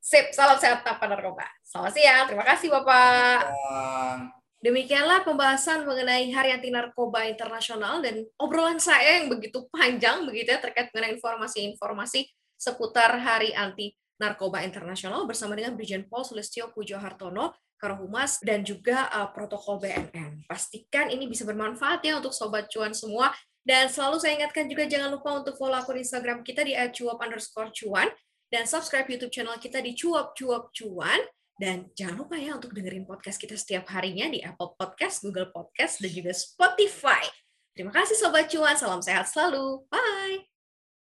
Sip, 0.00 0.32
salam 0.32 0.56
sehat 0.56 0.80
tanpa 0.80 1.04
narkoba. 1.10 1.44
Selamat 1.66 1.92
siang, 1.92 2.24
terima 2.30 2.44
kasih 2.46 2.68
Bapak. 2.72 4.39
Demikianlah 4.60 5.24
pembahasan 5.24 5.88
mengenai 5.88 6.28
Hari 6.36 6.52
Anti 6.52 6.68
Narkoba 6.68 7.24
Internasional 7.24 8.04
dan 8.04 8.28
obrolan 8.36 8.76
saya 8.76 9.16
yang 9.16 9.32
begitu 9.32 9.64
panjang 9.72 10.28
begitu 10.28 10.52
ya 10.52 10.60
terkait 10.60 10.92
mengenai 10.92 11.16
informasi-informasi 11.16 12.28
seputar 12.60 13.16
Hari 13.16 13.56
Anti 13.56 13.96
Narkoba 14.20 14.60
Internasional 14.60 15.24
bersama 15.24 15.56
dengan 15.56 15.72
Brigjen 15.72 16.04
Paul 16.04 16.28
Sulistyo 16.28 16.68
Pujo 16.76 17.00
Hartono, 17.00 17.56
Karohumas, 17.80 18.36
dan 18.44 18.60
juga 18.60 19.08
uh, 19.08 19.32
protokol 19.32 19.80
BNN. 19.80 20.44
Pastikan 20.44 21.08
ini 21.08 21.24
bisa 21.24 21.48
bermanfaat 21.48 22.04
ya 22.04 22.20
untuk 22.20 22.36
Sobat 22.36 22.68
Cuan 22.68 22.92
semua. 22.92 23.32
Dan 23.64 23.88
selalu 23.88 24.20
saya 24.20 24.44
ingatkan 24.44 24.68
juga 24.68 24.84
jangan 24.84 25.08
lupa 25.08 25.40
untuk 25.40 25.56
follow 25.56 25.76
akun 25.76 25.96
Instagram 25.96 26.44
kita 26.44 26.64
di 26.64 26.76
@cuap 26.76 27.20
underscore 27.20 27.72
cuan 27.72 28.08
dan 28.48 28.64
subscribe 28.64 29.04
YouTube 29.08 29.32
channel 29.32 29.56
kita 29.56 29.80
di 29.84 29.92
cuap 29.96 30.32
cuap 30.36 30.68
cuan. 30.72 31.20
Dan 31.60 31.92
jangan 31.92 32.24
lupa 32.24 32.40
ya 32.40 32.56
untuk 32.56 32.72
dengerin 32.72 33.04
podcast 33.04 33.36
kita 33.36 33.52
setiap 33.52 33.84
harinya 33.92 34.32
di 34.32 34.40
Apple 34.40 34.80
Podcast, 34.80 35.20
Google 35.20 35.52
Podcast, 35.52 36.00
dan 36.00 36.08
juga 36.08 36.32
Spotify. 36.32 37.20
Terima 37.76 37.92
kasih 37.92 38.16
Sobat 38.16 38.48
Cuan, 38.48 38.80
salam 38.80 39.04
sehat 39.04 39.28
selalu. 39.28 39.84
Bye! 39.92 40.49